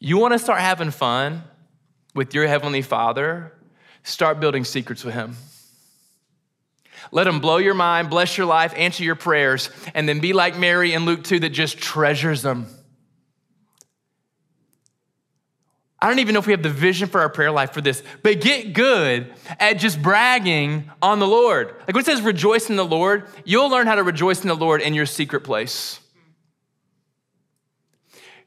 You 0.00 0.18
want 0.18 0.32
to 0.32 0.40
start 0.40 0.58
having 0.58 0.90
fun 0.90 1.44
with 2.16 2.34
your 2.34 2.48
Heavenly 2.48 2.82
Father? 2.82 3.52
Start 4.02 4.40
building 4.40 4.64
secrets 4.64 5.04
with 5.04 5.14
Him. 5.14 5.36
Let 7.12 7.24
them 7.24 7.40
blow 7.40 7.58
your 7.58 7.74
mind, 7.74 8.08
bless 8.08 8.38
your 8.38 8.46
life, 8.46 8.72
answer 8.74 9.04
your 9.04 9.14
prayers, 9.14 9.68
and 9.94 10.08
then 10.08 10.20
be 10.20 10.32
like 10.32 10.58
Mary 10.58 10.94
in 10.94 11.04
Luke 11.04 11.22
2 11.22 11.40
that 11.40 11.50
just 11.50 11.76
treasures 11.78 12.40
them. 12.40 12.66
I 16.00 16.08
don't 16.08 16.18
even 16.18 16.32
know 16.32 16.40
if 16.40 16.46
we 16.46 16.52
have 16.52 16.64
the 16.64 16.70
vision 16.70 17.08
for 17.08 17.20
our 17.20 17.28
prayer 17.28 17.52
life 17.52 17.72
for 17.72 17.80
this, 17.82 18.02
but 18.24 18.40
get 18.40 18.72
good 18.72 19.32
at 19.60 19.74
just 19.74 20.02
bragging 20.02 20.90
on 21.00 21.20
the 21.20 21.28
Lord. 21.28 21.76
Like 21.80 21.94
when 21.94 21.98
it 21.98 22.06
says 22.06 22.22
rejoice 22.22 22.70
in 22.70 22.76
the 22.76 22.84
Lord, 22.84 23.28
you'll 23.44 23.70
learn 23.70 23.86
how 23.86 23.94
to 23.94 24.02
rejoice 24.02 24.42
in 24.42 24.48
the 24.48 24.56
Lord 24.56 24.80
in 24.80 24.94
your 24.94 25.06
secret 25.06 25.42
place. 25.44 26.00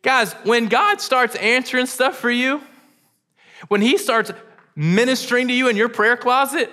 Guys, 0.01 0.34
when 0.43 0.67
God 0.67 0.99
starts 0.99 1.36
answering 1.36 1.86
stuff 1.86 2.17
for 2.17 2.32
you, 2.32 2.62
when 3.69 3.82
He 3.82 3.97
starts 3.97 4.32
ministering 4.75 5.47
to 5.47 5.54
you 5.54 5.69
in 5.69 5.78
your 5.78 5.89
prayer 5.89 6.17
closet, 6.17 6.69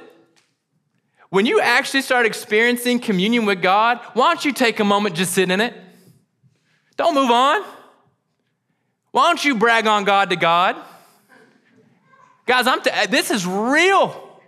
when 1.33 1.47
you 1.47 1.63
actually 1.63 2.03
start 2.03 2.27
experiencing 2.27 2.99
communion 2.99 3.47
with 3.47 3.63
God, 3.63 3.99
why 4.13 4.29
don't 4.29 4.45
you 4.45 4.53
take 4.53 4.81
a 4.81 4.85
moment 4.85 5.15
just 5.15 5.33
sit 5.33 5.51
in 5.51 5.63
it? 5.63 5.73
Don't 6.99 7.15
move 7.15 7.31
on. 7.31 7.65
Why 9.13 9.29
don't 9.29 9.43
you 9.43 9.55
brag 9.55 9.87
on 9.87 10.05
God 10.05 10.29
to 10.29 10.37
God? 10.37 10.77
Guys, 12.45 12.67
I'm 12.67 12.83
t- 12.83 12.91
this 13.09 13.31
is 13.31 13.47
real. 13.47 14.41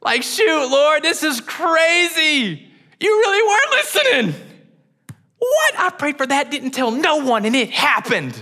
Like, 0.00 0.22
shoot, 0.22 0.68
Lord, 0.70 1.02
this 1.02 1.24
is 1.24 1.40
crazy. 1.40 2.70
You 3.00 3.08
really 3.08 3.48
weren't 3.48 3.70
listening. 3.72 4.34
What? 5.36 5.80
I 5.80 5.90
prayed 5.90 6.16
for 6.16 6.28
that, 6.28 6.52
didn't 6.52 6.70
tell 6.70 6.92
no 6.92 7.16
one, 7.16 7.44
and 7.44 7.56
it 7.56 7.70
happened. 7.70 8.40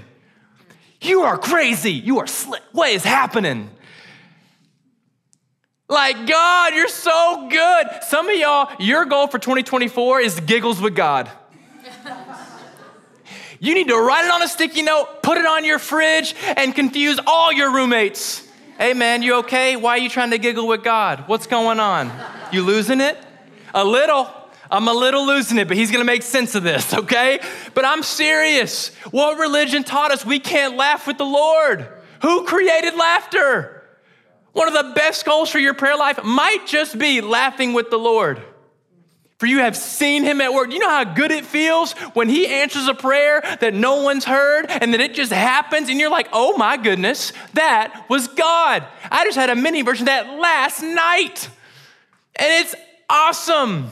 You 1.00 1.22
are 1.22 1.38
crazy. 1.38 1.92
You 1.92 2.18
are 2.18 2.26
slick. 2.26 2.60
What 2.72 2.90
is 2.90 3.02
happening? 3.02 3.70
Like, 5.90 6.28
God, 6.28 6.72
you're 6.72 6.86
so 6.86 7.48
good. 7.50 7.86
Some 8.06 8.28
of 8.28 8.36
y'all, 8.36 8.70
your 8.78 9.04
goal 9.06 9.26
for 9.26 9.40
2024 9.40 10.20
is 10.20 10.38
giggles 10.38 10.80
with 10.80 10.94
God. 10.94 11.28
you 13.58 13.74
need 13.74 13.88
to 13.88 13.96
write 13.96 14.24
it 14.24 14.30
on 14.30 14.40
a 14.40 14.46
sticky 14.46 14.82
note, 14.82 15.20
put 15.20 15.36
it 15.36 15.44
on 15.44 15.64
your 15.64 15.80
fridge, 15.80 16.36
and 16.56 16.72
confuse 16.76 17.18
all 17.26 17.52
your 17.52 17.72
roommates. 17.72 18.46
Hey, 18.78 18.94
man, 18.94 19.22
you 19.22 19.38
okay? 19.38 19.74
Why 19.74 19.96
are 19.96 19.98
you 19.98 20.08
trying 20.08 20.30
to 20.30 20.38
giggle 20.38 20.68
with 20.68 20.84
God? 20.84 21.24
What's 21.26 21.48
going 21.48 21.80
on? 21.80 22.12
You 22.52 22.62
losing 22.62 23.00
it? 23.00 23.18
A 23.74 23.84
little. 23.84 24.30
I'm 24.70 24.86
a 24.86 24.94
little 24.94 25.26
losing 25.26 25.58
it, 25.58 25.66
but 25.66 25.76
he's 25.76 25.90
gonna 25.90 26.04
make 26.04 26.22
sense 26.22 26.54
of 26.54 26.62
this, 26.62 26.94
okay? 26.94 27.40
But 27.74 27.84
I'm 27.84 28.04
serious. 28.04 28.94
What 29.10 29.40
religion 29.40 29.82
taught 29.82 30.12
us 30.12 30.24
we 30.24 30.38
can't 30.38 30.76
laugh 30.76 31.08
with 31.08 31.18
the 31.18 31.26
Lord? 31.26 31.88
Who 32.22 32.44
created 32.44 32.94
laughter? 32.94 33.79
One 34.52 34.68
of 34.68 34.74
the 34.74 34.92
best 34.94 35.24
goals 35.24 35.50
for 35.50 35.58
your 35.58 35.74
prayer 35.74 35.96
life 35.96 36.22
might 36.24 36.66
just 36.66 36.98
be 36.98 37.20
laughing 37.20 37.72
with 37.72 37.90
the 37.90 37.98
Lord. 37.98 38.42
For 39.38 39.46
you 39.46 39.60
have 39.60 39.74
seen 39.74 40.22
him 40.22 40.42
at 40.42 40.52
work. 40.52 40.70
You 40.70 40.80
know 40.80 40.88
how 40.90 41.04
good 41.04 41.30
it 41.30 41.46
feels 41.46 41.92
when 42.12 42.28
he 42.28 42.46
answers 42.46 42.88
a 42.88 42.94
prayer 42.94 43.40
that 43.60 43.72
no 43.72 44.02
one's 44.02 44.26
heard 44.26 44.66
and 44.68 44.92
that 44.92 45.00
it 45.00 45.14
just 45.14 45.32
happens 45.32 45.88
and 45.88 45.98
you're 45.98 46.10
like, 46.10 46.28
oh 46.34 46.58
my 46.58 46.76
goodness, 46.76 47.32
that 47.54 48.04
was 48.10 48.28
God. 48.28 48.84
I 49.10 49.24
just 49.24 49.38
had 49.38 49.48
a 49.48 49.56
mini 49.56 49.80
version 49.80 50.02
of 50.02 50.06
that 50.08 50.38
last 50.38 50.82
night. 50.82 51.48
And 52.36 52.52
it's 52.64 52.74
awesome. 53.08 53.88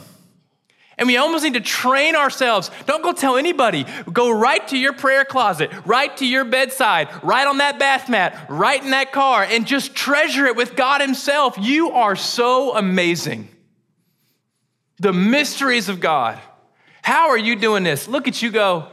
And 0.99 1.07
we 1.07 1.15
almost 1.17 1.45
need 1.45 1.53
to 1.53 1.61
train 1.61 2.15
ourselves. 2.15 2.69
Don't 2.85 3.01
go 3.01 3.13
tell 3.13 3.37
anybody. 3.37 3.85
Go 4.11 4.29
right 4.29 4.67
to 4.67 4.77
your 4.77 4.93
prayer 4.93 5.23
closet, 5.23 5.71
right 5.85 6.15
to 6.17 6.27
your 6.27 6.43
bedside, 6.43 7.07
right 7.23 7.47
on 7.47 7.57
that 7.59 7.79
bath 7.79 8.09
mat, 8.09 8.47
right 8.49 8.83
in 8.83 8.91
that 8.91 9.13
car, 9.13 9.43
and 9.43 9.65
just 9.65 9.95
treasure 9.95 10.45
it 10.45 10.57
with 10.57 10.75
God 10.75 10.99
Himself. 10.99 11.55
You 11.57 11.91
are 11.91 12.17
so 12.17 12.75
amazing. 12.75 13.47
The 14.99 15.13
mysteries 15.13 15.87
of 15.87 16.01
God. 16.01 16.37
How 17.01 17.29
are 17.29 17.37
you 17.37 17.55
doing 17.55 17.83
this? 17.83 18.09
Look 18.09 18.27
at 18.27 18.41
you 18.41 18.51
go. 18.51 18.89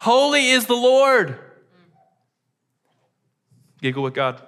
Holy 0.00 0.50
is 0.50 0.66
the 0.66 0.74
Lord. 0.74 1.36
Giggle 3.80 4.04
with 4.04 4.14
God. 4.14 4.40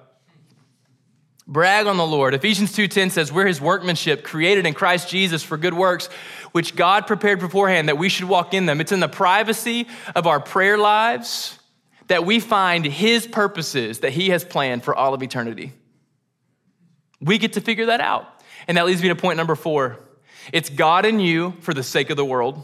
Brag 1.46 1.87
on 1.87 1.98
the 1.98 2.07
Lord. 2.07 2.33
Ephesians 2.33 2.72
2:10 2.72 3.11
says, 3.11 3.30
"We're 3.30 3.46
his 3.46 3.61
workmanship, 3.61 4.24
created 4.24 4.66
in 4.66 4.72
Christ 4.72 5.11
Jesus 5.11 5.42
for 5.42 5.59
good 5.59 5.74
works, 5.74 6.09
which 6.52 6.74
God 6.74 7.07
prepared 7.07 7.40
beforehand 7.40 7.88
that 7.88 7.98
we 7.98 8.09
should 8.09 8.28
walk 8.28 8.54
in 8.54 8.66
them. 8.66 8.80
It's 8.80 8.92
in 8.92 9.00
the 9.00 9.09
privacy 9.09 9.87
of 10.14 10.26
our 10.26 10.40
prayer 10.40 10.78
lives 10.78 11.59
that 12.09 12.24
we 12.24 12.40
find 12.40 12.85
His 12.85 13.26
purposes 13.26 14.00
that 14.00 14.12
He 14.12 14.30
has 14.30 14.44
planned 14.44 14.85
for 14.85 14.94
all 14.94 15.14
of 15.14 15.22
eternity. 15.22 15.72
We 17.20 17.38
get 17.38 17.54
to 17.54 17.61
figure 17.61 17.87
that 17.87 18.00
out. 18.00 18.26
And 18.68 18.76
that 18.76 18.87
leads 18.87 19.02
me 19.02 19.09
to 19.09 19.16
point 19.16 19.37
number 19.37 19.54
four 19.54 19.98
it's 20.52 20.68
God 20.68 21.07
in 21.07 21.20
you 21.20 21.54
for 21.61 21.72
the 21.72 21.83
sake 21.83 22.11
of 22.11 22.16
the 22.16 22.24
world. 22.24 22.62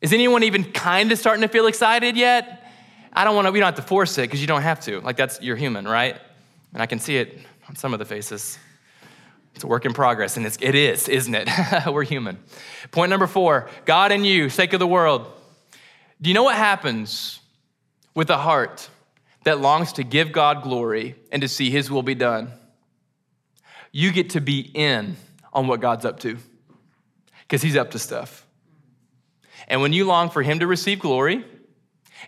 Is 0.00 0.12
anyone 0.12 0.42
even 0.44 0.64
kind 0.64 1.12
of 1.12 1.18
starting 1.18 1.42
to 1.42 1.48
feel 1.48 1.66
excited 1.66 2.16
yet? 2.16 2.59
I 3.12 3.24
don't 3.24 3.34
want 3.34 3.46
to, 3.46 3.52
we 3.52 3.58
don't 3.58 3.66
have 3.66 3.76
to 3.76 3.82
force 3.82 4.16
it 4.18 4.22
because 4.22 4.40
you 4.40 4.46
don't 4.46 4.62
have 4.62 4.80
to. 4.82 5.00
Like, 5.00 5.16
that's, 5.16 5.40
you're 5.42 5.56
human, 5.56 5.86
right? 5.86 6.16
And 6.72 6.82
I 6.82 6.86
can 6.86 7.00
see 7.00 7.16
it 7.16 7.38
on 7.68 7.76
some 7.76 7.92
of 7.92 7.98
the 7.98 8.04
faces. 8.04 8.58
It's 9.54 9.64
a 9.64 9.66
work 9.66 9.84
in 9.84 9.92
progress, 9.92 10.36
and 10.36 10.46
it's, 10.46 10.58
it 10.60 10.74
is, 10.74 11.08
isn't 11.08 11.34
it? 11.34 11.48
We're 11.86 12.04
human. 12.04 12.38
Point 12.92 13.10
number 13.10 13.26
four 13.26 13.68
God 13.84 14.12
and 14.12 14.24
you, 14.24 14.48
sake 14.48 14.72
of 14.72 14.78
the 14.78 14.86
world. 14.86 15.26
Do 16.22 16.30
you 16.30 16.34
know 16.34 16.44
what 16.44 16.56
happens 16.56 17.40
with 18.14 18.30
a 18.30 18.36
heart 18.36 18.88
that 19.44 19.60
longs 19.60 19.94
to 19.94 20.04
give 20.04 20.32
God 20.32 20.62
glory 20.62 21.16
and 21.32 21.42
to 21.42 21.48
see 21.48 21.70
His 21.70 21.90
will 21.90 22.02
be 22.02 22.14
done? 22.14 22.52
You 23.90 24.12
get 24.12 24.30
to 24.30 24.40
be 24.40 24.60
in 24.60 25.16
on 25.52 25.66
what 25.66 25.80
God's 25.80 26.04
up 26.04 26.20
to 26.20 26.36
because 27.42 27.62
He's 27.62 27.76
up 27.76 27.90
to 27.92 27.98
stuff. 27.98 28.46
And 29.66 29.80
when 29.82 29.92
you 29.92 30.04
long 30.04 30.30
for 30.30 30.42
Him 30.42 30.60
to 30.60 30.66
receive 30.66 31.00
glory 31.00 31.44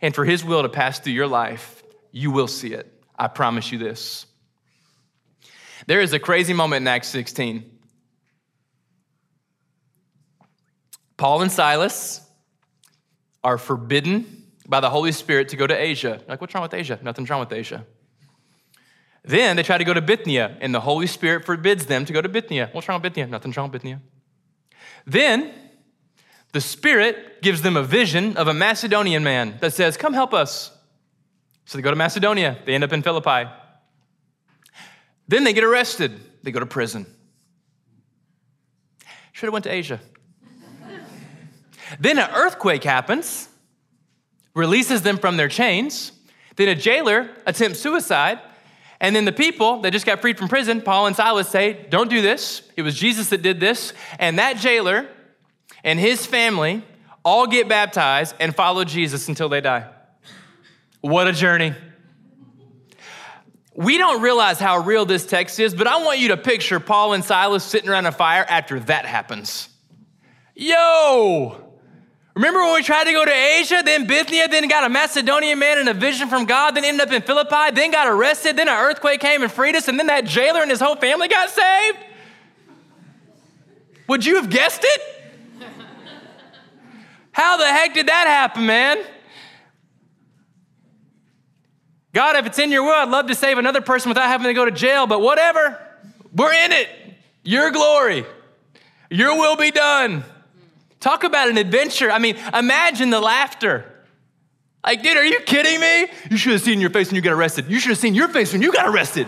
and 0.00 0.14
for 0.14 0.24
His 0.24 0.44
will 0.44 0.62
to 0.62 0.68
pass 0.68 0.98
through 0.98 1.12
your 1.12 1.26
life, 1.26 1.82
you 2.10 2.30
will 2.30 2.48
see 2.48 2.72
it. 2.72 2.92
I 3.18 3.28
promise 3.28 3.70
you 3.70 3.78
this. 3.78 4.26
There 5.86 6.00
is 6.00 6.12
a 6.12 6.18
crazy 6.18 6.52
moment 6.52 6.82
in 6.82 6.88
Acts 6.88 7.08
16. 7.08 7.68
Paul 11.16 11.42
and 11.42 11.52
Silas 11.52 12.20
are 13.44 13.58
forbidden 13.58 14.44
by 14.66 14.80
the 14.80 14.90
Holy 14.90 15.12
Spirit 15.12 15.48
to 15.50 15.56
go 15.56 15.66
to 15.66 15.74
Asia. 15.74 16.20
Like, 16.28 16.40
what's 16.40 16.54
wrong 16.54 16.62
with 16.62 16.74
Asia? 16.74 16.98
Nothing's 17.02 17.30
wrong 17.30 17.40
with 17.40 17.52
Asia. 17.52 17.84
Then 19.24 19.56
they 19.56 19.62
try 19.62 19.78
to 19.78 19.84
go 19.84 19.94
to 19.94 20.00
Bithynia, 20.00 20.56
and 20.60 20.74
the 20.74 20.80
Holy 20.80 21.06
Spirit 21.06 21.44
forbids 21.44 21.86
them 21.86 22.04
to 22.06 22.12
go 22.12 22.20
to 22.20 22.28
Bithynia. 22.28 22.70
What's 22.72 22.88
wrong 22.88 23.00
with 23.00 23.12
Bithynia? 23.12 23.30
Nothing's 23.30 23.56
wrong 23.56 23.70
with 23.70 23.80
Bithynia. 23.80 24.00
Then 25.06 25.52
the 26.52 26.60
Spirit 26.60 27.40
gives 27.40 27.62
them 27.62 27.76
a 27.76 27.82
vision 27.82 28.36
of 28.36 28.46
a 28.46 28.54
Macedonian 28.54 29.24
man 29.24 29.56
that 29.60 29.72
says, 29.72 29.96
Come 29.96 30.12
help 30.12 30.34
us. 30.34 30.70
So 31.64 31.78
they 31.78 31.82
go 31.82 31.90
to 31.90 31.96
Macedonia. 31.96 32.58
They 32.64 32.74
end 32.74 32.84
up 32.84 32.92
in 32.92 33.02
Philippi. 33.02 33.50
Then 35.28 35.44
they 35.44 35.54
get 35.54 35.64
arrested. 35.64 36.20
They 36.42 36.50
go 36.50 36.60
to 36.60 36.66
prison. 36.66 37.06
Should 39.32 39.46
have 39.46 39.52
went 39.52 39.64
to 39.64 39.72
Asia. 39.72 40.00
then 41.98 42.18
an 42.18 42.28
earthquake 42.34 42.84
happens, 42.84 43.48
releases 44.54 45.02
them 45.02 45.16
from 45.16 45.38
their 45.38 45.48
chains. 45.48 46.12
Then 46.56 46.68
a 46.68 46.74
jailer 46.74 47.30
attempts 47.46 47.80
suicide. 47.80 48.40
And 49.00 49.16
then 49.16 49.24
the 49.24 49.32
people 49.32 49.80
that 49.80 49.92
just 49.92 50.04
got 50.04 50.20
freed 50.20 50.38
from 50.38 50.48
prison, 50.48 50.82
Paul 50.82 51.06
and 51.06 51.16
Silas 51.16 51.48
say, 51.48 51.86
Don't 51.88 52.10
do 52.10 52.20
this. 52.20 52.70
It 52.76 52.82
was 52.82 52.94
Jesus 52.94 53.30
that 53.30 53.40
did 53.40 53.58
this. 53.58 53.94
And 54.18 54.38
that 54.38 54.58
jailer 54.58 55.08
and 55.84 55.98
his 55.98 56.24
family 56.26 56.84
all 57.24 57.46
get 57.46 57.68
baptized 57.68 58.34
and 58.40 58.54
follow 58.54 58.84
Jesus 58.84 59.28
until 59.28 59.48
they 59.48 59.60
die. 59.60 59.88
What 61.00 61.26
a 61.26 61.32
journey. 61.32 61.74
We 63.74 63.96
don't 63.96 64.22
realize 64.22 64.58
how 64.58 64.78
real 64.78 65.04
this 65.04 65.24
text 65.24 65.58
is, 65.58 65.74
but 65.74 65.86
I 65.86 66.02
want 66.04 66.18
you 66.18 66.28
to 66.28 66.36
picture 66.36 66.78
Paul 66.78 67.14
and 67.14 67.24
Silas 67.24 67.64
sitting 67.64 67.88
around 67.88 68.06
a 68.06 68.12
fire 68.12 68.44
after 68.48 68.78
that 68.80 69.06
happens. 69.06 69.68
Yo! 70.54 71.58
Remember 72.34 72.60
when 72.60 72.74
we 72.74 72.82
tried 72.82 73.04
to 73.04 73.12
go 73.12 73.24
to 73.24 73.30
Asia, 73.32 73.82
then 73.84 74.06
Bithynia, 74.06 74.48
then 74.48 74.66
got 74.68 74.84
a 74.84 74.88
Macedonian 74.88 75.58
man 75.58 75.78
and 75.78 75.88
a 75.88 75.94
vision 75.94 76.28
from 76.28 76.46
God, 76.46 76.74
then 76.74 76.84
ended 76.84 77.06
up 77.06 77.12
in 77.12 77.22
Philippi, 77.22 77.74
then 77.74 77.90
got 77.90 78.08
arrested, 78.08 78.56
then 78.56 78.68
an 78.68 78.74
earthquake 78.74 79.20
came 79.20 79.42
and 79.42 79.52
freed 79.52 79.76
us, 79.76 79.88
and 79.88 79.98
then 79.98 80.06
that 80.06 80.24
jailer 80.24 80.62
and 80.62 80.70
his 80.70 80.80
whole 80.80 80.96
family 80.96 81.28
got 81.28 81.50
saved? 81.50 81.98
Would 84.08 84.24
you 84.24 84.36
have 84.36 84.48
guessed 84.48 84.82
it? 84.82 85.00
How 87.32 87.56
the 87.56 87.66
heck 87.66 87.94
did 87.94 88.08
that 88.08 88.26
happen, 88.26 88.66
man? 88.66 88.98
God, 92.12 92.36
if 92.36 92.46
it's 92.46 92.58
in 92.58 92.70
your 92.70 92.84
will, 92.84 92.92
I'd 92.92 93.08
love 93.08 93.26
to 93.28 93.34
save 93.34 93.58
another 93.58 93.80
person 93.80 94.10
without 94.10 94.26
having 94.26 94.46
to 94.46 94.54
go 94.54 94.66
to 94.66 94.70
jail, 94.70 95.06
but 95.06 95.20
whatever. 95.20 95.80
We're 96.34 96.52
in 96.52 96.72
it. 96.72 96.88
Your 97.42 97.70
glory. 97.70 98.24
Your 99.10 99.36
will 99.38 99.56
be 99.56 99.70
done. 99.70 100.24
Talk 101.00 101.24
about 101.24 101.48
an 101.48 101.58
adventure. 101.58 102.10
I 102.10 102.18
mean, 102.18 102.36
imagine 102.54 103.10
the 103.10 103.20
laughter. 103.20 103.86
Like, 104.84 105.02
dude, 105.02 105.16
are 105.16 105.24
you 105.24 105.40
kidding 105.40 105.80
me? 105.80 106.08
You 106.30 106.36
should 106.36 106.52
have 106.52 106.62
seen 106.62 106.80
your 106.80 106.90
face 106.90 107.08
when 107.08 107.16
you 107.16 107.22
got 107.22 107.32
arrested. 107.32 107.66
You 107.68 107.80
should 107.80 107.90
have 107.90 107.98
seen 107.98 108.14
your 108.14 108.28
face 108.28 108.52
when 108.52 108.62
you 108.62 108.72
got 108.72 108.88
arrested. 108.88 109.26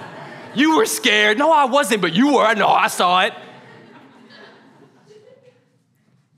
You 0.55 0.77
were 0.77 0.87
scared. 0.87 1.39
No, 1.39 1.51
I 1.51 1.65
wasn't, 1.65 2.03
but 2.03 2.13
you 2.13 2.35
were. 2.35 2.43
I 2.43 2.55
know, 2.55 2.69
I 2.69 2.89
saw 2.89 3.23
it. 3.23 3.33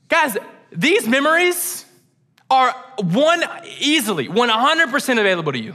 Guys, 0.09 0.37
these 0.73 1.07
memories 1.07 1.85
are 2.51 2.73
one 2.99 3.43
easily 3.79 4.29
100% 4.29 5.21
available 5.21 5.53
to 5.53 5.59
you. 5.59 5.75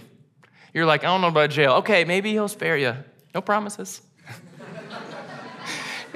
You're 0.73 0.85
like, 0.85 1.03
I 1.03 1.07
don't 1.07 1.21
know 1.21 1.27
about 1.27 1.49
jail. 1.49 1.73
Okay, 1.73 2.05
maybe 2.05 2.31
he'll 2.31 2.47
spare 2.47 2.77
you. 2.77 2.95
No 3.33 3.41
promises. 3.41 4.01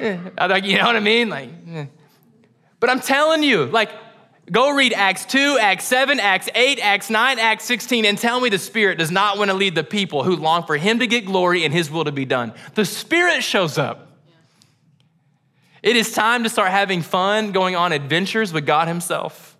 you 0.65 0.77
know 0.77 0.85
what 0.85 0.95
I 0.95 0.99
mean? 0.99 1.29
Like, 1.29 1.49
but 2.79 2.89
I'm 2.89 2.99
telling 3.01 3.43
you, 3.43 3.65
like, 3.65 3.89
go 4.51 4.71
read 4.71 4.93
Acts 4.93 5.25
2, 5.25 5.57
Acts 5.59 5.85
7, 5.85 6.19
Acts 6.19 6.49
8, 6.53 6.79
Acts 6.79 7.09
9, 7.09 7.39
Acts 7.39 7.65
16, 7.65 8.05
and 8.05 8.17
tell 8.17 8.39
me 8.39 8.49
the 8.49 8.57
Spirit 8.57 8.97
does 8.97 9.11
not 9.11 9.37
want 9.37 9.51
to 9.51 9.55
lead 9.55 9.75
the 9.75 9.83
people 9.83 10.23
who 10.23 10.35
long 10.35 10.63
for 10.65 10.77
Him 10.77 10.99
to 10.99 11.07
get 11.07 11.25
glory 11.25 11.65
and 11.65 11.73
His 11.73 11.89
will 11.89 12.05
to 12.05 12.11
be 12.11 12.25
done. 12.25 12.53
The 12.75 12.85
Spirit 12.85 13.43
shows 13.43 13.77
up. 13.77 14.14
It 15.85 15.95
is 15.95 16.11
time 16.11 16.41
to 16.45 16.49
start 16.49 16.71
having 16.71 17.03
fun, 17.03 17.51
going 17.51 17.75
on 17.75 17.91
adventures 17.91 18.51
with 18.51 18.65
God 18.65 18.87
Himself. 18.87 19.55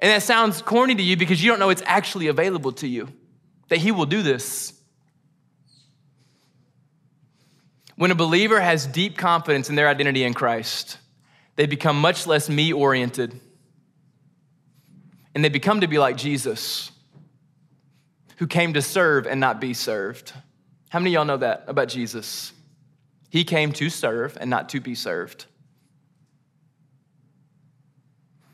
And 0.00 0.10
that 0.10 0.22
sounds 0.22 0.62
corny 0.62 0.94
to 0.94 1.02
you 1.02 1.18
because 1.18 1.44
you 1.44 1.50
don't 1.50 1.58
know 1.58 1.68
it's 1.68 1.82
actually 1.84 2.28
available 2.28 2.72
to 2.72 2.88
you 2.88 3.12
that 3.68 3.76
He 3.76 3.92
will 3.92 4.06
do 4.06 4.22
this. 4.22 4.72
When 7.96 8.10
a 8.10 8.14
believer 8.14 8.58
has 8.58 8.86
deep 8.86 9.18
confidence 9.18 9.68
in 9.68 9.74
their 9.74 9.86
identity 9.86 10.24
in 10.24 10.32
Christ, 10.32 10.96
they 11.56 11.66
become 11.66 12.00
much 12.00 12.26
less 12.26 12.48
me 12.48 12.72
oriented. 12.72 13.38
And 15.34 15.44
they 15.44 15.50
become 15.50 15.82
to 15.82 15.88
be 15.88 15.98
like 15.98 16.16
Jesus, 16.16 16.90
who 18.38 18.46
came 18.46 18.72
to 18.72 18.80
serve 18.80 19.26
and 19.26 19.40
not 19.40 19.60
be 19.60 19.74
served. 19.74 20.32
How 20.88 21.00
many 21.00 21.10
of 21.10 21.14
y'all 21.14 21.24
know 21.26 21.36
that 21.36 21.64
about 21.66 21.88
Jesus? 21.88 22.54
He 23.28 23.44
came 23.44 23.72
to 23.72 23.90
serve 23.90 24.36
and 24.40 24.48
not 24.48 24.68
to 24.70 24.80
be 24.80 24.94
served. 24.94 25.46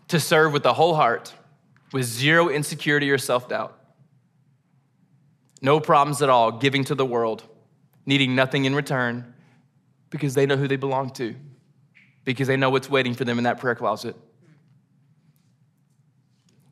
To 0.08 0.20
serve 0.20 0.52
with 0.52 0.62
the 0.62 0.74
whole 0.74 0.94
heart, 0.94 1.32
with 1.92 2.04
zero 2.04 2.48
insecurity 2.48 3.10
or 3.10 3.18
self 3.18 3.48
doubt 3.48 3.78
no 5.62 5.78
problems 5.78 6.20
at 6.20 6.28
all, 6.28 6.50
giving 6.50 6.84
to 6.84 6.94
the 6.94 7.06
world, 7.06 7.44
needing 8.04 8.34
nothing 8.34 8.64
in 8.64 8.74
return 8.74 9.32
because 10.10 10.34
they 10.34 10.44
know 10.44 10.56
who 10.56 10.68
they 10.68 10.76
belong 10.76 11.10
to, 11.10 11.34
because 12.24 12.48
they 12.48 12.56
know 12.56 12.68
what's 12.68 12.90
waiting 12.90 13.14
for 13.14 13.24
them 13.24 13.38
in 13.38 13.44
that 13.44 13.60
prayer 13.60 13.76
closet. 13.76 14.16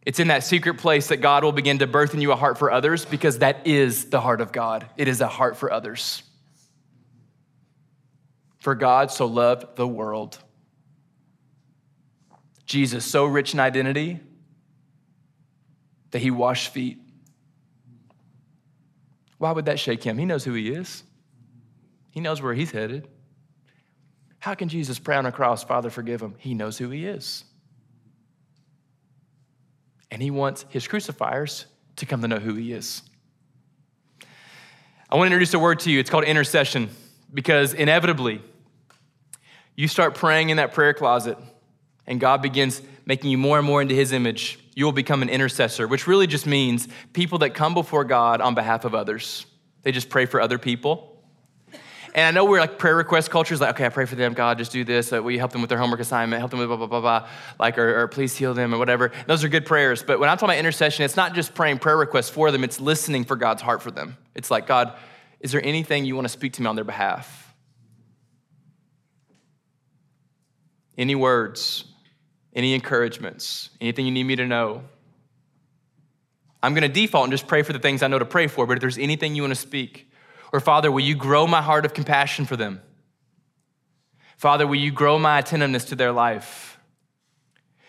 It's 0.05 0.19
in 0.19 0.29
that 0.29 0.43
secret 0.43 0.79
place 0.79 1.09
that 1.09 1.19
God 1.19 1.45
will 1.45 1.53
begin 1.53 1.79
to 1.79 1.87
birth 1.87 2.15
in 2.15 2.21
you 2.21 2.33
a 2.33 2.37
heart 2.37 2.59
for 2.59 2.71
others 2.71 3.05
because 3.05 3.39
that 3.39 3.67
is 3.67 4.07
the 4.07 4.21
heart 4.21 4.41
of 4.41 4.51
God. 4.51 4.87
It 4.97 5.07
is 5.07 5.21
a 5.21 5.29
heart 5.29 5.57
for 5.57 5.73
others. 5.73 6.23
For 8.61 8.75
God 8.75 9.11
so 9.11 9.27
loved 9.27 9.77
the 9.77 9.88
world. 9.88 10.38
Jesus, 12.66 13.05
so 13.05 13.25
rich 13.25 13.53
in 13.53 13.59
identity 13.59 14.20
that 16.12 16.20
he 16.20 16.31
washed 16.31 16.73
feet. 16.73 16.99
Why 19.38 19.51
would 19.51 19.64
that 19.64 19.81
shake 19.81 20.05
him? 20.05 20.18
He 20.18 20.27
knows 20.27 20.44
who 20.44 20.53
he 20.53 20.68
is, 20.68 21.03
he 22.11 22.20
knows 22.20 22.40
where 22.40 22.55
he's 22.55 22.70
headed. 22.70 23.09
How 24.38 24.55
can 24.55 24.68
Jesus 24.68 24.99
pray 24.99 25.16
on 25.16 25.27
a 25.27 25.33
cross, 25.33 25.64
Father, 25.64 25.90
forgive 25.90 26.23
him? 26.23 26.35
He 26.38 26.55
knows 26.55 26.79
who 26.79 26.88
he 26.88 27.05
is. 27.05 27.44
And 30.11 30.23
he 30.23 30.31
wants 30.31 30.64
his 30.70 30.88
crucifiers 30.88 31.66
to 31.96 32.07
come 32.07 32.23
to 32.23 32.29
know 32.29 32.38
who 32.38 32.55
he 32.55 32.73
is. 32.73 33.03
I 35.11 35.16
want 35.16 35.29
to 35.29 35.35
introduce 35.35 35.53
a 35.53 35.59
word 35.59 35.81
to 35.81 35.90
you. 35.90 36.01
It's 36.01 36.09
called 36.09 36.25
intercession 36.25 36.88
because 37.33 37.75
inevitably 37.75 38.43
you 39.77 39.88
start 39.88 40.14
praying 40.14 40.51
in 40.51 40.57
that 40.59 40.73
prayer 40.73 40.95
closet 40.95 41.38
and 42.07 42.21
God 42.21 42.43
begins 42.43 42.83
making 43.07 43.31
you 43.31 43.38
more 43.38 43.59
and 43.59 43.66
more 43.66 43.81
into 43.83 43.95
his 43.95 44.12
image 44.12 44.59
you 44.75 44.85
will 44.85 44.93
become 44.93 45.23
an 45.23 45.29
intercessor, 45.29 45.87
which 45.87 46.07
really 46.07 46.27
just 46.27 46.47
means 46.47 46.88
people 47.12 47.38
that 47.38 47.51
come 47.51 47.75
before 47.75 48.05
God 48.05 48.40
on 48.40 48.55
behalf 48.55 48.85
of 48.85 48.95
others. 48.95 49.45
They 49.83 49.93
just 49.93 50.09
pray 50.09 50.27
for 50.27 50.40
other 50.40 50.59
people. 50.59 51.07
And 52.14 52.27
I 52.27 52.31
know 52.31 52.45
we're 52.45 52.61
like 52.61 52.79
prayer 52.79 52.97
request 52.97 53.31
culture 53.31 53.55
is 53.55 53.61
like, 53.61 53.75
okay, 53.75 53.87
I 53.87 53.88
pray 53.90 54.05
for 54.05 54.16
them, 54.16 54.33
God, 54.33 54.59
just 54.59 54.73
do 54.73 54.83
this. 54.83 55.12
Uh, 55.12 55.23
we 55.23 55.38
help 55.38 55.53
them 55.53 55.61
with 55.61 55.69
their 55.69 55.79
homework 55.79 56.01
assignment, 56.01 56.40
help 56.40 56.51
them 56.51 56.59
with 56.59 56.69
blah, 56.69 56.77
blah, 56.77 56.87
blah, 56.87 57.01
blah, 57.01 57.29
like, 57.59 57.79
or, 57.79 58.01
or 58.01 58.09
please 58.09 58.37
heal 58.37 58.53
them 58.53 58.75
or 58.75 58.79
whatever. 58.79 59.12
Those 59.27 59.45
are 59.45 59.49
good 59.49 59.64
prayers. 59.64 60.03
But 60.03 60.19
when 60.19 60.29
I'm 60.29 60.37
talking 60.37 60.55
about 60.55 60.59
intercession, 60.59 61.05
it's 61.05 61.16
not 61.16 61.35
just 61.35 61.55
praying 61.55 61.79
prayer 61.79 61.97
requests 61.97 62.31
for 62.31 62.51
them, 62.51 62.64
it's 62.64 62.81
listening 62.81 63.25
for 63.25 63.37
God's 63.37 63.62
heart 63.62 63.83
for 63.83 63.90
them. 63.90 64.16
It's 64.35 64.51
like, 64.51 64.66
God, 64.66 64.97
is 65.40 65.53
there 65.53 65.64
anything 65.64 66.05
you 66.05 66.14
want 66.14 66.26
to 66.26 66.31
speak 66.31 66.53
to 66.55 66.62
me 66.62 66.68
on 66.68 66.76
their 66.76 66.85
behalf? 66.85 67.55
Any 70.98 71.14
words, 71.14 71.85
any 72.55 72.74
encouragements, 72.74 73.70
anything 73.81 74.05
you 74.05 74.12
need 74.12 74.24
me 74.24 74.37
to 74.37 74.46
know. 74.46 74.83
I'm 76.62 76.74
going 76.74 76.83
to 76.83 76.88
default 76.88 77.24
and 77.24 77.33
just 77.33 77.46
pray 77.46 77.62
for 77.62 77.72
the 77.72 77.79
things 77.79 78.03
I 78.03 78.09
know 78.09 78.18
to 78.18 78.26
pray 78.26 78.46
for, 78.46 78.66
but 78.66 78.74
if 78.74 78.81
there's 78.81 78.98
anything 78.98 79.35
you 79.35 79.42
want 79.42 79.55
to 79.55 79.61
speak, 79.61 80.11
or 80.53 80.61
Father, 80.61 80.92
will 80.92 81.00
you 81.00 81.14
grow 81.14 81.46
my 81.46 81.62
heart 81.62 81.87
of 81.87 81.94
compassion 81.94 82.44
for 82.44 82.57
them? 82.57 82.83
Father, 84.37 84.66
will 84.66 84.76
you 84.76 84.90
grow 84.90 85.18
my 85.18 85.38
attentiveness 85.38 85.87
to 85.87 85.94
their 85.94 86.12
life? 86.12 86.79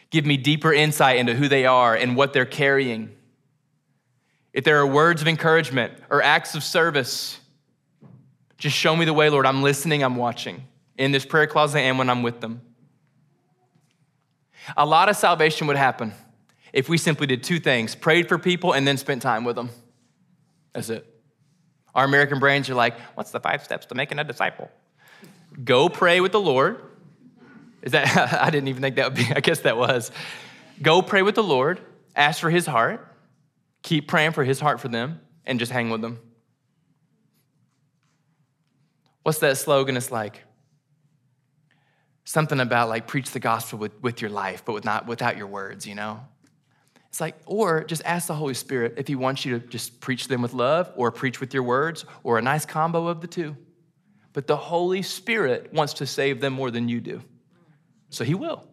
Give 0.09 0.25
me 0.25 0.37
deeper 0.37 0.71
insight 0.71 1.17
into 1.17 1.33
who 1.33 1.49
they 1.49 1.65
are 1.65 1.95
and 1.95 2.15
what 2.15 2.31
they're 2.31 2.45
carrying. 2.45 3.15
If 4.53 4.63
there 4.63 4.77
are 4.79 4.87
words 4.87 5.21
of 5.21 5.27
encouragement 5.27 5.93
or 6.09 6.21
acts 6.21 6.55
of 6.55 6.63
service, 6.63 7.39
just 8.61 8.77
show 8.77 8.95
me 8.95 9.05
the 9.05 9.13
way, 9.13 9.27
Lord. 9.27 9.47
I'm 9.47 9.63
listening, 9.63 10.03
I'm 10.03 10.15
watching 10.15 10.67
in 10.95 11.11
this 11.11 11.25
prayer 11.25 11.47
closet 11.47 11.79
and 11.79 11.97
when 11.97 12.11
I'm 12.11 12.21
with 12.21 12.41
them. 12.41 12.61
A 14.77 14.85
lot 14.85 15.09
of 15.09 15.15
salvation 15.15 15.65
would 15.65 15.77
happen 15.77 16.13
if 16.71 16.87
we 16.87 16.99
simply 16.99 17.25
did 17.25 17.41
two 17.41 17.59
things 17.59 17.95
prayed 17.95 18.29
for 18.29 18.37
people 18.37 18.73
and 18.73 18.87
then 18.87 18.97
spent 18.97 19.23
time 19.23 19.45
with 19.45 19.55
them. 19.55 19.71
That's 20.73 20.91
it. 20.91 21.07
Our 21.95 22.05
American 22.05 22.37
brains 22.37 22.69
are 22.69 22.75
like, 22.75 22.93
what's 23.15 23.31
the 23.31 23.39
five 23.39 23.63
steps 23.63 23.87
to 23.87 23.95
making 23.95 24.19
a 24.19 24.23
disciple? 24.23 24.69
Go 25.63 25.89
pray 25.89 26.21
with 26.21 26.31
the 26.31 26.39
Lord. 26.39 26.83
Is 27.81 27.93
that, 27.93 28.15
I 28.43 28.51
didn't 28.51 28.67
even 28.67 28.83
think 28.83 28.95
that 28.97 29.05
would 29.05 29.17
be, 29.17 29.33
I 29.35 29.39
guess 29.39 29.61
that 29.61 29.75
was. 29.75 30.11
Go 30.83 31.01
pray 31.01 31.23
with 31.23 31.33
the 31.33 31.43
Lord, 31.43 31.81
ask 32.15 32.39
for 32.39 32.51
his 32.51 32.67
heart, 32.67 33.07
keep 33.81 34.07
praying 34.07 34.33
for 34.33 34.43
his 34.43 34.59
heart 34.59 34.79
for 34.79 34.87
them, 34.87 35.19
and 35.47 35.57
just 35.57 35.71
hang 35.71 35.89
with 35.89 36.01
them. 36.01 36.19
What's 39.23 39.39
that 39.39 39.57
slogan? 39.57 39.97
It's 39.97 40.11
like 40.11 40.43
something 42.23 42.59
about 42.59 42.89
like 42.89 43.07
preach 43.07 43.31
the 43.31 43.39
gospel 43.39 43.79
with, 43.79 44.01
with 44.01 44.21
your 44.21 44.29
life, 44.29 44.63
but 44.65 44.73
with 44.73 44.85
not, 44.85 45.07
without 45.07 45.37
your 45.37 45.47
words, 45.47 45.85
you 45.85 45.95
know? 45.95 46.19
It's 47.09 47.19
like, 47.19 47.35
or 47.45 47.83
just 47.83 48.01
ask 48.05 48.27
the 48.27 48.33
Holy 48.33 48.53
Spirit 48.53 48.93
if 48.97 49.07
He 49.07 49.15
wants 49.15 49.45
you 49.45 49.59
to 49.59 49.67
just 49.67 49.99
preach 49.99 50.27
them 50.27 50.41
with 50.41 50.53
love 50.53 50.91
or 50.95 51.11
preach 51.11 51.41
with 51.41 51.53
your 51.53 51.63
words 51.63 52.05
or 52.23 52.37
a 52.37 52.41
nice 52.41 52.65
combo 52.65 53.07
of 53.07 53.21
the 53.21 53.27
two. 53.27 53.55
But 54.33 54.47
the 54.47 54.55
Holy 54.55 55.01
Spirit 55.01 55.73
wants 55.73 55.93
to 55.95 56.05
save 56.05 56.39
them 56.39 56.53
more 56.53 56.71
than 56.71 56.87
you 56.87 57.01
do. 57.01 57.21
So 58.09 58.23
He 58.23 58.33
will. 58.33 58.65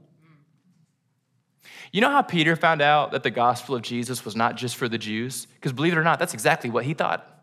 You 1.92 2.00
know 2.00 2.11
how 2.11 2.22
Peter 2.22 2.54
found 2.54 2.82
out 2.82 3.12
that 3.12 3.22
the 3.22 3.30
gospel 3.30 3.74
of 3.74 3.82
Jesus 3.82 4.24
was 4.24 4.37
not 4.37 4.56
just 4.56 4.76
for 4.76 4.88
the 4.88 4.98
Jews? 4.98 5.46
Because 5.46 5.72
believe 5.72 5.92
it 5.92 5.98
or 5.98 6.04
not, 6.04 6.18
that's 6.18 6.34
exactly 6.34 6.70
what 6.70 6.84
he 6.84 6.94
thought. 6.94 7.38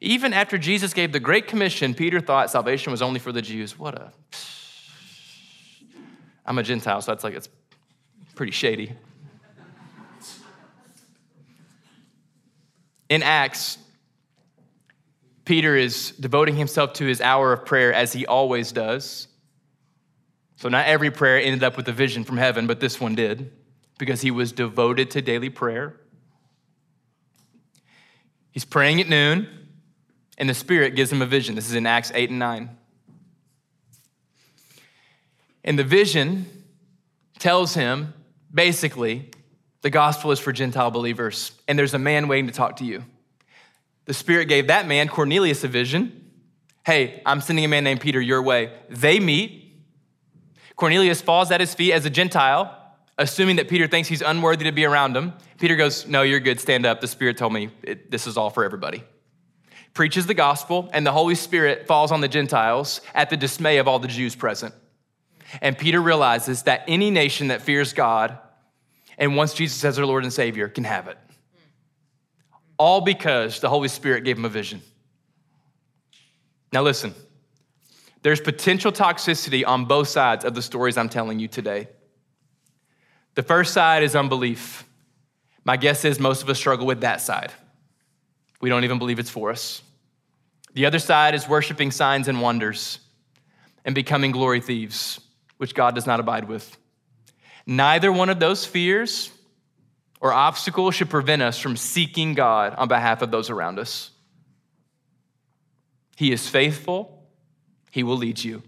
Even 0.00 0.32
after 0.32 0.56
Jesus 0.56 0.94
gave 0.94 1.12
the 1.12 1.20
Great 1.20 1.46
Commission, 1.46 1.94
Peter 1.94 2.20
thought 2.20 2.50
salvation 2.50 2.90
was 2.90 3.02
only 3.02 3.20
for 3.20 3.32
the 3.32 3.42
Jews. 3.42 3.78
What 3.78 3.94
a. 3.94 4.12
I'm 6.46 6.58
a 6.58 6.62
Gentile, 6.62 7.02
so 7.02 7.12
that's 7.12 7.22
like, 7.22 7.34
it's 7.34 7.48
pretty 8.34 8.52
shady. 8.52 8.92
In 13.08 13.22
Acts, 13.22 13.76
Peter 15.44 15.76
is 15.76 16.12
devoting 16.12 16.56
himself 16.56 16.94
to 16.94 17.04
his 17.04 17.20
hour 17.20 17.52
of 17.52 17.66
prayer 17.66 17.92
as 17.92 18.12
he 18.12 18.24
always 18.24 18.72
does. 18.72 19.28
So, 20.56 20.68
not 20.68 20.86
every 20.86 21.10
prayer 21.10 21.40
ended 21.40 21.62
up 21.62 21.76
with 21.76 21.88
a 21.88 21.92
vision 21.92 22.24
from 22.24 22.36
heaven, 22.36 22.66
but 22.66 22.80
this 22.80 23.00
one 23.00 23.14
did 23.14 23.50
because 23.98 24.20
he 24.20 24.30
was 24.30 24.52
devoted 24.52 25.10
to 25.12 25.22
daily 25.22 25.50
prayer. 25.50 26.00
He's 28.50 28.64
praying 28.64 29.00
at 29.00 29.08
noon, 29.08 29.48
and 30.40 30.48
the 30.48 30.54
Spirit 30.54 30.96
gives 30.96 31.12
him 31.12 31.20
a 31.20 31.26
vision. 31.26 31.54
This 31.54 31.68
is 31.68 31.74
in 31.74 31.86
Acts 31.86 32.10
8 32.14 32.30
and 32.30 32.38
9. 32.38 32.70
And 35.62 35.78
the 35.78 35.84
vision 35.84 36.46
tells 37.38 37.74
him 37.74 38.14
basically 38.52 39.30
the 39.82 39.90
gospel 39.90 40.32
is 40.32 40.40
for 40.40 40.50
Gentile 40.50 40.90
believers, 40.90 41.52
and 41.68 41.78
there's 41.78 41.92
a 41.92 41.98
man 41.98 42.26
waiting 42.26 42.46
to 42.46 42.52
talk 42.52 42.76
to 42.76 42.84
you. 42.84 43.04
The 44.06 44.14
Spirit 44.14 44.46
gave 44.48 44.68
that 44.68 44.88
man, 44.88 45.08
Cornelius, 45.08 45.62
a 45.62 45.68
vision. 45.68 46.32
Hey, 46.86 47.22
I'm 47.26 47.42
sending 47.42 47.64
a 47.66 47.68
man 47.68 47.84
named 47.84 48.00
Peter 48.00 48.20
your 48.20 48.42
way. 48.42 48.72
They 48.88 49.20
meet. 49.20 49.78
Cornelius 50.74 51.20
falls 51.20 51.50
at 51.50 51.60
his 51.60 51.74
feet 51.74 51.92
as 51.92 52.06
a 52.06 52.10
Gentile, 52.10 52.74
assuming 53.18 53.56
that 53.56 53.68
Peter 53.68 53.86
thinks 53.86 54.08
he's 54.08 54.22
unworthy 54.22 54.64
to 54.64 54.72
be 54.72 54.86
around 54.86 55.14
him. 55.14 55.34
Peter 55.58 55.76
goes, 55.76 56.06
No, 56.06 56.22
you're 56.22 56.40
good, 56.40 56.58
stand 56.60 56.86
up. 56.86 57.02
The 57.02 57.08
Spirit 57.08 57.36
told 57.36 57.52
me 57.52 57.68
it, 57.82 58.10
this 58.10 58.26
is 58.26 58.38
all 58.38 58.48
for 58.48 58.64
everybody. 58.64 59.04
Preaches 59.92 60.26
the 60.26 60.34
gospel, 60.34 60.88
and 60.92 61.04
the 61.04 61.12
Holy 61.12 61.34
Spirit 61.34 61.86
falls 61.86 62.12
on 62.12 62.20
the 62.20 62.28
Gentiles 62.28 63.00
at 63.14 63.28
the 63.28 63.36
dismay 63.36 63.78
of 63.78 63.88
all 63.88 63.98
the 63.98 64.08
Jews 64.08 64.36
present. 64.36 64.74
And 65.60 65.76
Peter 65.76 66.00
realizes 66.00 66.62
that 66.62 66.84
any 66.86 67.10
nation 67.10 67.48
that 67.48 67.62
fears 67.62 67.92
God 67.92 68.38
and 69.18 69.36
wants 69.36 69.54
Jesus 69.54 69.84
as 69.84 69.96
their 69.96 70.06
Lord 70.06 70.22
and 70.22 70.32
Savior 70.32 70.68
can 70.68 70.84
have 70.84 71.08
it. 71.08 71.18
All 72.78 73.00
because 73.00 73.60
the 73.60 73.68
Holy 73.68 73.88
Spirit 73.88 74.24
gave 74.24 74.38
him 74.38 74.44
a 74.44 74.48
vision. 74.48 74.80
Now, 76.72 76.82
listen, 76.82 77.14
there's 78.22 78.40
potential 78.40 78.92
toxicity 78.92 79.66
on 79.66 79.86
both 79.86 80.08
sides 80.08 80.44
of 80.44 80.54
the 80.54 80.62
stories 80.62 80.96
I'm 80.96 81.08
telling 81.08 81.40
you 81.40 81.48
today. 81.48 81.88
The 83.34 83.42
first 83.42 83.74
side 83.74 84.02
is 84.02 84.14
unbelief. 84.14 84.86
My 85.64 85.76
guess 85.76 86.04
is 86.04 86.20
most 86.20 86.42
of 86.42 86.48
us 86.48 86.58
struggle 86.58 86.86
with 86.86 87.00
that 87.00 87.20
side. 87.20 87.52
We 88.60 88.68
don't 88.68 88.84
even 88.84 88.98
believe 88.98 89.18
it's 89.18 89.30
for 89.30 89.50
us. 89.50 89.82
The 90.74 90.86
other 90.86 90.98
side 90.98 91.34
is 91.34 91.48
worshiping 91.48 91.90
signs 91.90 92.28
and 92.28 92.40
wonders 92.40 93.00
and 93.84 93.94
becoming 93.94 94.30
glory 94.30 94.60
thieves, 94.60 95.20
which 95.56 95.74
God 95.74 95.94
does 95.94 96.06
not 96.06 96.20
abide 96.20 96.48
with. 96.48 96.76
Neither 97.66 98.12
one 98.12 98.28
of 98.28 98.38
those 98.38 98.64
fears 98.64 99.30
or 100.20 100.32
obstacles 100.32 100.94
should 100.94 101.10
prevent 101.10 101.42
us 101.42 101.58
from 101.58 101.76
seeking 101.76 102.34
God 102.34 102.74
on 102.76 102.88
behalf 102.88 103.22
of 103.22 103.30
those 103.30 103.50
around 103.50 103.78
us. 103.78 104.10
He 106.16 106.32
is 106.32 106.46
faithful, 106.46 107.26
He 107.90 108.02
will 108.02 108.16
lead 108.16 108.42
you. 108.42 108.62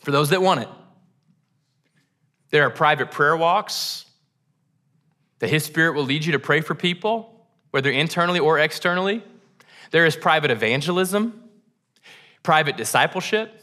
For 0.00 0.12
those 0.12 0.30
that 0.30 0.40
want 0.40 0.60
it, 0.60 0.68
there 2.50 2.64
are 2.64 2.70
private 2.70 3.10
prayer 3.10 3.36
walks 3.36 4.04
that 5.40 5.50
His 5.50 5.64
Spirit 5.64 5.94
will 5.94 6.04
lead 6.04 6.24
you 6.24 6.32
to 6.32 6.38
pray 6.38 6.60
for 6.60 6.74
people, 6.74 7.31
whether 7.72 7.90
internally 7.90 8.38
or 8.38 8.58
externally. 8.58 9.22
There 9.90 10.06
is 10.06 10.16
private 10.16 10.50
evangelism, 10.50 11.50
private 12.42 12.76
discipleship, 12.76 13.60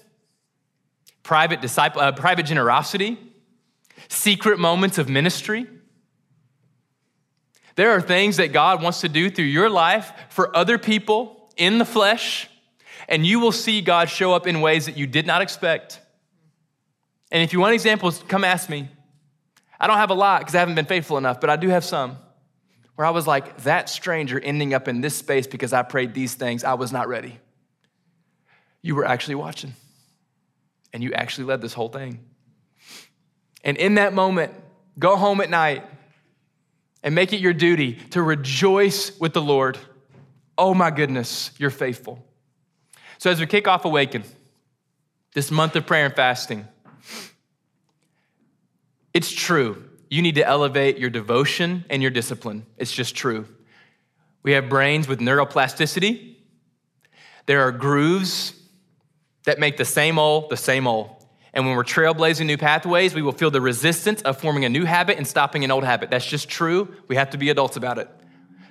private, 1.24 1.62
disciple, 1.62 2.02
uh, 2.02 2.12
private 2.12 2.46
generosity 2.46 3.18
secret 4.08 4.60
moments 4.60 4.98
of 4.98 5.10
ministry. 5.10 5.68
There 7.76 7.92
are 7.92 8.02
things 8.02 8.38
that 8.38 8.52
God 8.52 8.82
wants 8.82 9.02
to 9.02 9.10
do 9.10 9.30
through 9.30 9.46
your 9.46 9.70
life 9.70 10.12
for 10.30 10.56
other 10.56 10.78
people 10.78 11.50
in 11.58 11.78
the 11.78 11.86
flesh, 11.86 12.50
and 13.08 13.26
you 13.26 13.40
will 13.40 13.52
see 13.52 13.82
God 13.82 14.10
show 14.10 14.34
up 14.34 14.48
in 14.48 14.62
ways 14.62 14.86
that 14.86 14.98
you 14.98 15.08
did 15.08 15.26
not 15.26 15.42
expect. 15.42 16.00
And 17.32 17.44
if 17.44 17.54
you 17.54 17.60
want 17.60 17.74
examples, 17.74 18.24
come 18.28 18.44
ask 18.44 18.70
me. 18.70 18.90
I 19.80 19.88
don't 19.88 19.98
have 19.98 20.10
a 20.10 20.16
lot 20.16 20.42
because 20.42 20.56
I 20.56 20.60
haven't 20.60 20.76
been 20.76 20.86
faithful 20.86 21.18
enough, 21.18 21.40
but 21.40 21.50
I 21.50 21.56
do 21.56 21.70
have 21.70 21.86
some 21.86 22.18
where 23.00 23.06
I 23.06 23.12
was 23.12 23.26
like, 23.26 23.64
that 23.64 23.88
stranger 23.88 24.38
ending 24.38 24.74
up 24.74 24.90
in 24.90 25.00
this 25.00 25.16
space 25.16 25.48
because 25.48 25.72
I 25.72 25.84
prayed 25.84 26.14
these 26.14 26.34
things, 26.34 26.66
I 26.66 26.74
was 26.74 26.92
not 26.92 27.08
ready. 27.08 27.40
You 28.82 28.94
were 28.94 29.06
actually 29.06 29.36
watching, 29.36 29.72
and 30.92 31.02
you 31.02 31.14
actually 31.14 31.46
led 31.46 31.62
this 31.62 31.72
whole 31.72 31.88
thing. 31.88 32.20
And 33.64 33.78
in 33.78 33.96
that 33.96 34.12
moment, 34.12 34.52
go 35.00 35.16
home 35.16 35.40
at 35.40 35.50
night 35.50 35.86
and 37.02 37.16
make 37.16 37.32
it 37.32 37.40
your 37.40 37.54
duty 37.54 37.94
to 38.10 38.22
rejoice 38.22 39.18
with 39.18 39.32
the 39.32 39.42
Lord. 39.42 39.78
Oh 40.58 40.74
my 40.74 40.92
goodness, 40.92 41.52
you're 41.58 41.70
faithful. 41.70 42.22
So, 43.18 43.32
as 43.32 43.40
we 43.40 43.46
kick 43.46 43.66
off 43.66 43.86
Awaken, 43.86 44.26
this 45.34 45.52
month 45.52 45.78
of 45.78 45.86
prayer 45.86 46.04
and 46.04 46.14
fasting, 46.14 46.68
it's 49.14 49.32
true. 49.32 49.89
You 50.10 50.22
need 50.22 50.36
to 50.36 50.46
elevate 50.46 50.98
your 50.98 51.10
devotion 51.10 51.86
and 51.90 52.02
your 52.02 52.12
discipline. 52.12 52.66
It's 52.78 52.92
just 52.92 53.16
true. 53.16 53.46
We 54.42 54.54
have 54.54 54.68
brains 54.70 55.08
with 55.08 55.20
neuroplasticity. 55.20 56.36
There 57.46 57.62
are 57.62 57.72
grooves 57.72 58.54
that 59.46 59.60
make 59.60 59.78
the 59.78 59.86
same 59.86 60.20
old 60.20 60.50
the 60.50 60.58
same 60.58 60.88
old. 60.88 61.16
And 61.54 61.66
when 61.66 61.76
we're 61.76 61.84
trailblazing 61.84 62.46
new 62.46 62.58
pathways, 62.58 63.16
we 63.16 63.22
will 63.22 63.32
feel 63.32 63.50
the 63.52 63.62
resistance 63.62 64.22
of 64.22 64.40
forming 64.40 64.66
a 64.66 64.70
new 64.70 64.86
habit 64.86 65.18
and 65.18 65.28
stopping 65.28 65.64
an 65.64 65.72
old 65.72 65.84
habit. 65.84 66.12
That's 66.12 66.26
just 66.26 66.48
true. 66.48 66.94
We 67.08 67.16
have 67.16 67.32
to 67.32 67.38
be 67.38 67.50
adults 67.50 67.76
about 67.76 67.98
it. 67.98 68.08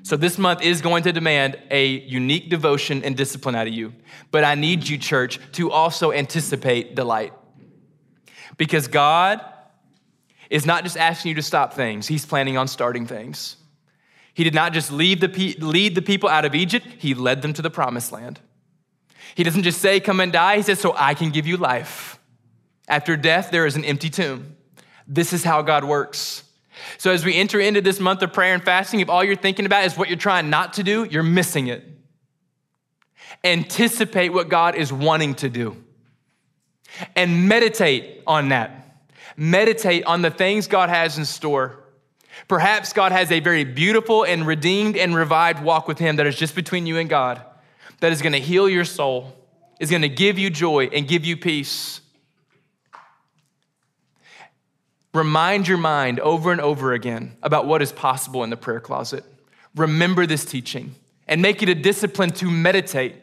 So, 0.05 0.17
this 0.17 0.39
month 0.39 0.63
is 0.63 0.81
going 0.81 1.03
to 1.03 1.13
demand 1.13 1.59
a 1.71 1.87
unique 1.87 2.51
devotion 2.51 3.03
and 3.05 3.17
discipline 3.17 3.55
out 3.55 3.67
of 3.67 3.75
you. 3.75 3.93
But 4.31 4.45
I 4.45 4.55
need 4.55 4.89
you, 4.89 4.97
church, 4.97 5.41
to 5.53 5.71
also 5.71 6.13
anticipate 6.13 6.95
delight. 6.95 7.33
Because 8.57 8.87
God 8.87 9.41
is 10.51 10.67
not 10.67 10.85
just 10.85 10.97
asking 10.97 11.31
you 11.31 11.35
to 11.37 11.43
stop 11.43 11.75
things, 11.75 12.07
He's 12.07 12.27
planning 12.27 12.57
on 12.57 12.69
starting 12.69 13.07
things. 13.07 13.57
He 14.35 14.45
did 14.45 14.55
not 14.55 14.73
just 14.73 14.93
lead 14.93 15.21
the, 15.21 15.57
lead 15.59 15.97
the 15.97 16.03
people 16.03 16.29
out 16.29 16.45
of 16.45 16.55
Egypt, 16.55 16.87
He 16.99 17.15
led 17.15 17.43
them 17.43 17.53
to 17.55 17.63
the 17.63 17.71
promised 17.71 18.13
land. 18.13 18.41
He 19.35 19.45
doesn't 19.45 19.63
just 19.63 19.81
say, 19.81 20.01
Come 20.01 20.21
and 20.21 20.33
die. 20.33 20.57
He 20.57 20.63
says, 20.63 20.81
So 20.81 20.95
I 20.97 21.15
can 21.15 21.31
give 21.31 21.47
you 21.47 21.57
life. 21.57 22.19
After 22.89 23.17
death, 23.17 23.51
there 23.51 23.67
is 23.67 23.77
an 23.77 23.85
empty 23.85 24.11
tomb. 24.11 24.57
This 25.07 25.33
is 25.33 25.45
how 25.45 25.63
God 25.63 25.85
works. 25.85 26.45
So, 26.97 27.11
as 27.11 27.25
we 27.25 27.35
enter 27.35 27.61
into 27.61 27.81
this 27.81 28.01
month 28.01 28.23
of 28.23 28.33
prayer 28.33 28.55
and 28.55 28.65
fasting, 28.65 29.01
if 29.01 29.09
all 29.09 29.23
you're 29.23 29.37
thinking 29.37 29.67
about 29.67 29.85
is 29.85 29.97
what 29.97 30.09
you're 30.09 30.19
trying 30.19 30.51
not 30.51 30.75
to 30.75 30.83
do, 30.83 31.05
you're 31.05 31.23
missing 31.23 31.67
it. 31.69 31.85
Anticipate 33.45 34.31
what 34.31 34.49
God 34.49 34.75
is 34.75 34.93
wanting 34.93 35.35
to 35.37 35.49
do 35.49 35.77
and 37.15 37.49
meditate 37.49 38.23
on 38.27 38.49
that. 38.49 38.88
Meditate 39.41 40.03
on 40.05 40.21
the 40.21 40.31
things 40.31 40.67
God 40.67 40.89
has 40.89 41.17
in 41.17 41.25
store. 41.25 41.79
Perhaps 42.49 42.93
God 42.93 43.13
has 43.13 43.31
a 43.31 43.39
very 43.39 43.63
beautiful 43.63 44.25
and 44.25 44.45
redeemed 44.45 44.97
and 44.97 45.15
revived 45.15 45.63
walk 45.63 45.87
with 45.87 46.01
Him 46.01 46.17
that 46.17 46.27
is 46.27 46.35
just 46.35 46.57
between 46.57 46.87
you 46.87 46.99
and 46.99 47.09
God, 47.09 47.41
that 48.01 48.11
is 48.11 48.21
gonna 48.21 48.39
heal 48.39 48.69
your 48.69 48.85
soul, 48.85 49.33
is 49.79 49.93
gonna 49.93 50.09
give 50.09 50.41
you 50.41 50.51
joy 50.51 50.87
and 50.87 51.07
give 51.07 51.25
you 51.25 51.37
peace. 51.37 52.01
Remind 55.15 55.69
your 55.69 55.79
mind 55.79 56.19
over 56.19 56.51
and 56.51 56.61
over 56.61 56.93
again 56.93 57.37
about 57.41 57.65
what 57.65 57.81
is 57.81 57.93
possible 57.93 58.43
in 58.43 58.51
the 58.51 58.57
prayer 58.57 58.81
closet. 58.81 59.23
Remember 59.77 60.27
this 60.27 60.45
teaching 60.45 60.97
and 61.29 61.41
make 61.41 61.63
it 61.63 61.69
a 61.69 61.77
discipline 61.77 62.31
to 62.33 62.51
meditate. 62.51 63.15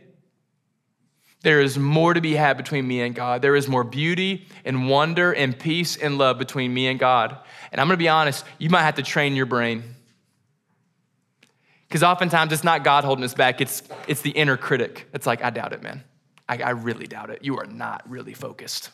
There 1.45 1.61
is 1.61 1.77
more 1.77 2.15
to 2.15 2.21
be 2.21 2.33
had 2.33 2.57
between 2.57 2.87
me 2.87 3.01
and 3.01 3.13
God. 3.13 3.43
There 3.43 3.55
is 3.55 3.67
more 3.67 3.83
beauty 3.83 4.47
and 4.65 4.89
wonder 4.89 5.31
and 5.31 5.57
peace 5.57 5.95
and 5.95 6.17
love 6.17 6.39
between 6.39 6.73
me 6.73 6.87
and 6.87 6.97
God. 6.99 7.37
And 7.71 7.79
I'm 7.79 7.85
gonna 7.85 7.97
be 7.97 8.09
honest, 8.09 8.43
you 8.57 8.71
might 8.71 8.81
have 8.81 8.95
to 8.95 9.03
train 9.03 9.35
your 9.35 9.45
brain. 9.45 9.83
Because 11.87 12.01
oftentimes 12.01 12.51
it's 12.51 12.63
not 12.63 12.83
God 12.83 13.03
holding 13.03 13.23
us 13.23 13.35
back, 13.35 13.61
it's, 13.61 13.83
it's 14.07 14.21
the 14.21 14.31
inner 14.31 14.57
critic. 14.57 15.07
It's 15.13 15.27
like, 15.27 15.43
I 15.43 15.51
doubt 15.51 15.73
it, 15.73 15.83
man. 15.83 16.03
I, 16.49 16.57
I 16.63 16.69
really 16.71 17.05
doubt 17.05 17.29
it. 17.29 17.43
You 17.43 17.59
are 17.59 17.67
not 17.67 18.09
really 18.09 18.33
focused. 18.33 18.89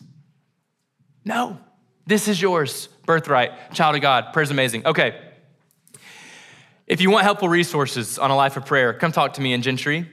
No, 1.24 1.58
this 2.06 2.28
is 2.28 2.42
yours, 2.42 2.88
birthright, 3.06 3.72
child 3.74 3.96
of 3.96 4.02
God. 4.02 4.34
Prayer's 4.34 4.52
amazing. 4.52 4.86
Okay. 4.86 5.22
If 6.86 7.00
you 7.00 7.12
want 7.12 7.24
helpful 7.24 7.48
resources 7.48 8.20
on 8.20 8.30
a 8.30 8.36
life 8.36 8.58
of 8.58 8.66
prayer, 8.66 8.94
come 8.94 9.14
talk 9.14 9.36
to 9.36 9.42
me 9.42 9.54
in 9.54 9.62
Gentry. 9.62 10.12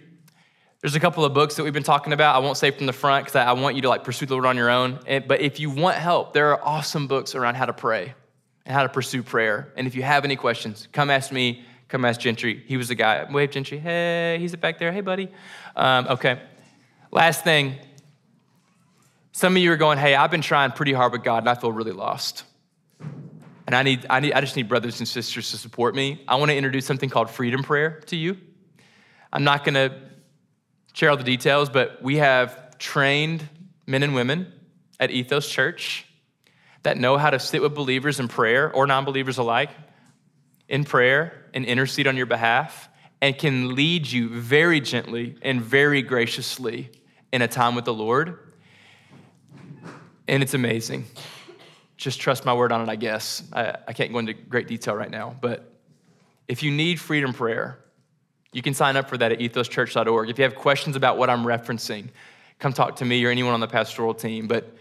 There's 0.80 0.94
a 0.94 1.00
couple 1.00 1.24
of 1.24 1.34
books 1.34 1.56
that 1.56 1.64
we've 1.64 1.72
been 1.72 1.82
talking 1.82 2.12
about. 2.12 2.36
I 2.36 2.38
won't 2.38 2.56
say 2.56 2.70
from 2.70 2.86
the 2.86 2.92
front 2.92 3.24
because 3.24 3.34
I 3.34 3.52
want 3.52 3.74
you 3.74 3.82
to 3.82 3.88
like 3.88 4.04
pursue 4.04 4.26
the 4.26 4.34
Lord 4.34 4.46
on 4.46 4.56
your 4.56 4.70
own. 4.70 5.00
But 5.26 5.40
if 5.40 5.58
you 5.58 5.70
want 5.70 5.96
help, 5.96 6.32
there 6.34 6.52
are 6.52 6.64
awesome 6.64 7.08
books 7.08 7.34
around 7.34 7.56
how 7.56 7.66
to 7.66 7.72
pray 7.72 8.14
and 8.64 8.74
how 8.74 8.84
to 8.84 8.88
pursue 8.88 9.24
prayer. 9.24 9.72
And 9.76 9.88
if 9.88 9.96
you 9.96 10.04
have 10.04 10.24
any 10.24 10.36
questions, 10.36 10.86
come 10.92 11.10
ask 11.10 11.32
me. 11.32 11.64
Come 11.88 12.04
ask 12.04 12.20
Gentry. 12.20 12.62
He 12.66 12.76
was 12.76 12.88
the 12.88 12.94
guy. 12.94 13.26
Wave 13.28 13.50
Gentry. 13.50 13.78
Hey, 13.78 14.36
he's 14.38 14.54
back 14.54 14.78
there. 14.78 14.92
Hey, 14.92 15.00
buddy. 15.00 15.30
Um, 15.74 16.06
okay. 16.10 16.38
Last 17.10 17.42
thing. 17.42 17.76
Some 19.32 19.56
of 19.56 19.62
you 19.62 19.72
are 19.72 19.76
going, 19.76 19.98
hey, 19.98 20.14
I've 20.14 20.30
been 20.30 20.42
trying 20.42 20.70
pretty 20.72 20.92
hard 20.92 21.12
with 21.12 21.24
God 21.24 21.38
and 21.38 21.48
I 21.48 21.54
feel 21.54 21.72
really 21.72 21.92
lost. 21.92 22.44
And 23.66 23.74
I 23.74 23.82
need, 23.82 24.06
I 24.08 24.20
need, 24.20 24.32
I 24.32 24.40
just 24.40 24.54
need 24.54 24.68
brothers 24.68 25.00
and 25.00 25.08
sisters 25.08 25.50
to 25.50 25.56
support 25.56 25.94
me. 25.94 26.22
I 26.28 26.36
want 26.36 26.50
to 26.50 26.56
introduce 26.56 26.86
something 26.86 27.08
called 27.08 27.30
freedom 27.30 27.64
prayer 27.64 28.00
to 28.06 28.16
you. 28.16 28.36
I'm 29.32 29.44
not 29.44 29.64
going 29.64 29.74
to 29.74 30.08
share 30.98 31.10
all 31.10 31.16
the 31.16 31.22
details, 31.22 31.70
but 31.70 32.02
we 32.02 32.16
have 32.16 32.76
trained 32.78 33.48
men 33.86 34.02
and 34.02 34.16
women 34.16 34.52
at 34.98 35.12
Ethos 35.12 35.48
Church 35.48 36.04
that 36.82 36.98
know 36.98 37.16
how 37.16 37.30
to 37.30 37.38
sit 37.38 37.62
with 37.62 37.72
believers 37.72 38.18
in 38.18 38.26
prayer 38.26 38.72
or 38.72 38.84
non 38.84 39.04
believers 39.04 39.38
alike 39.38 39.70
in 40.68 40.82
prayer 40.82 41.44
and 41.54 41.64
intercede 41.64 42.08
on 42.08 42.16
your 42.16 42.26
behalf 42.26 42.88
and 43.20 43.38
can 43.38 43.76
lead 43.76 44.10
you 44.10 44.28
very 44.28 44.80
gently 44.80 45.36
and 45.40 45.62
very 45.62 46.02
graciously 46.02 46.90
in 47.32 47.42
a 47.42 47.48
time 47.48 47.76
with 47.76 47.84
the 47.84 47.94
Lord. 47.94 48.36
And 50.26 50.42
it's 50.42 50.54
amazing. 50.54 51.04
Just 51.96 52.18
trust 52.18 52.44
my 52.44 52.54
word 52.54 52.72
on 52.72 52.80
it, 52.80 52.88
I 52.88 52.96
guess. 52.96 53.44
I, 53.52 53.76
I 53.86 53.92
can't 53.92 54.10
go 54.10 54.18
into 54.18 54.32
great 54.32 54.66
detail 54.66 54.96
right 54.96 55.10
now, 55.12 55.36
but 55.40 55.72
if 56.48 56.64
you 56.64 56.72
need 56.72 56.98
freedom 56.98 57.32
prayer, 57.32 57.78
you 58.52 58.62
can 58.62 58.74
sign 58.74 58.96
up 58.96 59.08
for 59.08 59.18
that 59.18 59.32
at 59.32 59.38
ethoschurch.org. 59.38 60.30
If 60.30 60.38
you 60.38 60.44
have 60.44 60.54
questions 60.54 60.96
about 60.96 61.18
what 61.18 61.28
I'm 61.28 61.44
referencing, 61.44 62.08
come 62.58 62.72
talk 62.72 62.96
to 62.96 63.04
me 63.04 63.24
or 63.24 63.30
anyone 63.30 63.54
on 63.54 63.60
the 63.60 63.68
pastoral 63.68 64.14
team. 64.14 64.46
But 64.46 64.74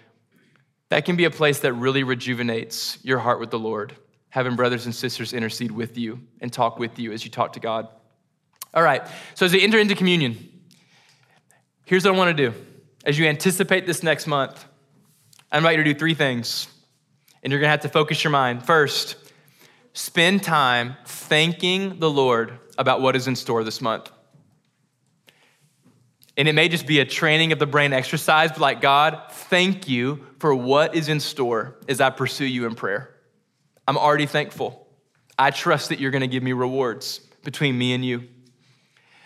that 0.90 1.06
can 1.06 1.16
be 1.16 1.26
a 1.26 1.32
place 1.32 1.60
that 1.60 1.74
really 1.74 2.04
rejuvenates 2.04 2.98
your 3.04 3.20
heart 3.20 3.40
with 3.40 3.52
the 3.52 3.60
Lord, 3.60 3.96
having 4.30 4.56
brothers 4.56 4.86
and 4.86 4.96
sisters 4.96 5.34
intercede 5.34 5.72
with 5.72 5.98
you 5.98 6.22
and 6.40 6.52
talk 6.52 6.80
with 6.80 6.98
you 6.98 7.12
as 7.12 7.26
you 7.26 7.32
talk 7.32 7.54
to 7.54 7.60
God. 7.60 7.88
All 8.74 8.84
right, 8.84 9.02
so 9.36 9.46
as 9.46 9.54
we 9.54 9.64
enter 9.64 9.80
into 9.80 9.96
communion, 9.96 10.50
here's 11.86 12.06
what 12.06 12.14
I 12.14 12.18
want 12.18 12.38
to 12.38 12.52
do. 12.52 12.58
As 13.04 13.18
you 13.18 13.26
anticipate 13.26 13.86
this 13.86 14.04
next 14.04 14.28
month, 14.28 14.66
I 15.52 15.58
invite 15.58 15.78
you 15.78 15.84
to 15.84 15.94
do 15.94 15.98
three 15.98 16.14
things, 16.14 16.68
and 17.42 17.52
you're 17.52 17.60
going 17.60 17.68
to 17.68 17.72
have 17.72 17.82
to 17.82 17.90
focus 17.90 18.24
your 18.24 18.32
mind. 18.32 18.66
First, 18.66 19.16
spend 19.94 20.44
time 20.44 20.96
thanking 21.06 22.00
the 22.00 22.10
Lord 22.10 22.60
about 22.78 23.02
what 23.02 23.16
is 23.16 23.28
in 23.28 23.36
store 23.36 23.64
this 23.64 23.82
month. 23.82 24.12
And 26.38 26.48
it 26.48 26.54
may 26.54 26.70
just 26.70 26.86
be 26.86 27.00
a 27.00 27.06
training 27.06 27.52
of 27.52 27.58
the 27.58 27.66
brain 27.66 27.94
exercise, 27.94 28.52
but 28.52 28.60
like, 28.60 28.80
God, 28.80 29.24
thank 29.32 29.90
you 29.90 30.24
for 30.40 30.54
what 30.54 30.96
is 30.96 31.10
in 31.10 31.20
store 31.20 31.78
as 31.90 32.00
I 32.00 32.12
pursue 32.12 32.46
you 32.46 32.68
in 32.68 32.76
prayer. 32.76 33.16
I'm 33.88 33.98
already 33.98 34.28
thankful. 34.28 34.88
I 35.40 35.50
trust 35.50 35.90
that 35.90 36.00
you're 36.00 36.12
to 36.22 36.28
give 36.28 36.44
me 36.44 36.54
rewards 36.54 37.22
between 37.44 37.78
me 37.78 37.94
and 37.94 38.06
you. 38.06 38.28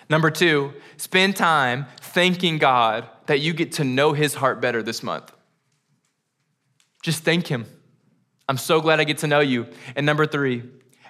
Number 0.09 0.29
two, 0.29 0.73
spend 0.97 1.35
time 1.35 1.85
thanking 2.01 2.57
God 2.57 3.07
that 3.25 3.39
you 3.39 3.53
get 3.53 3.73
to 3.73 3.83
know 3.83 4.13
his 4.13 4.33
heart 4.33 4.61
better 4.61 4.83
this 4.83 5.03
month. 5.03 5.31
Just 7.01 7.23
thank 7.23 7.47
him. 7.47 7.65
I'm 8.47 8.57
so 8.57 8.81
glad 8.81 8.99
I 8.99 9.05
get 9.05 9.19
to 9.19 9.27
know 9.27 9.39
you. 9.39 9.67
And 9.95 10.05
number 10.05 10.25
three, 10.25 10.63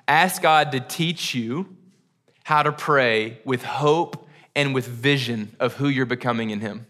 ask 0.08 0.42
God 0.42 0.72
to 0.72 0.80
teach 0.80 1.34
you 1.34 1.76
how 2.44 2.64
to 2.64 2.72
pray 2.72 3.40
with 3.46 3.64
hope 3.64 4.28
and 4.56 4.74
with 4.74 4.88
vision 4.88 5.56
of 5.60 5.76
who 5.76 5.88
you're 5.88 6.06
becoming 6.06 6.50
in 6.50 6.60
Him. 6.60 6.86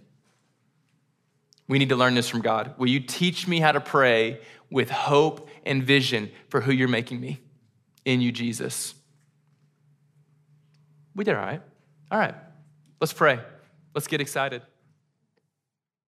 We 1.68 1.80
need 1.80 1.90
to 1.90 1.96
learn 1.96 2.16
this 2.16 2.28
from 2.28 2.42
God. 2.42 2.74
Will 2.78 2.90
you 2.90 3.00
teach 3.00 3.48
me 3.48 3.60
how 3.60 3.72
to 3.72 3.80
pray 3.80 4.42
with 4.70 4.90
hope 4.90 5.50
and 5.66 5.84
vision 5.84 6.32
for 6.50 6.62
who 6.62 6.72
you're 6.72 6.88
making 6.88 7.20
me 7.20 7.40
in 8.04 8.22
you, 8.22 8.32
Jesus? 8.32 8.96
We 11.16 11.24
did 11.24 11.36
all 11.36 11.42
right. 11.42 11.62
All 12.12 12.20
right, 12.20 12.36
let's 13.00 13.14
pray. 13.14 13.40
Let's 13.94 14.08
get 14.08 14.20
excited. 14.20 14.64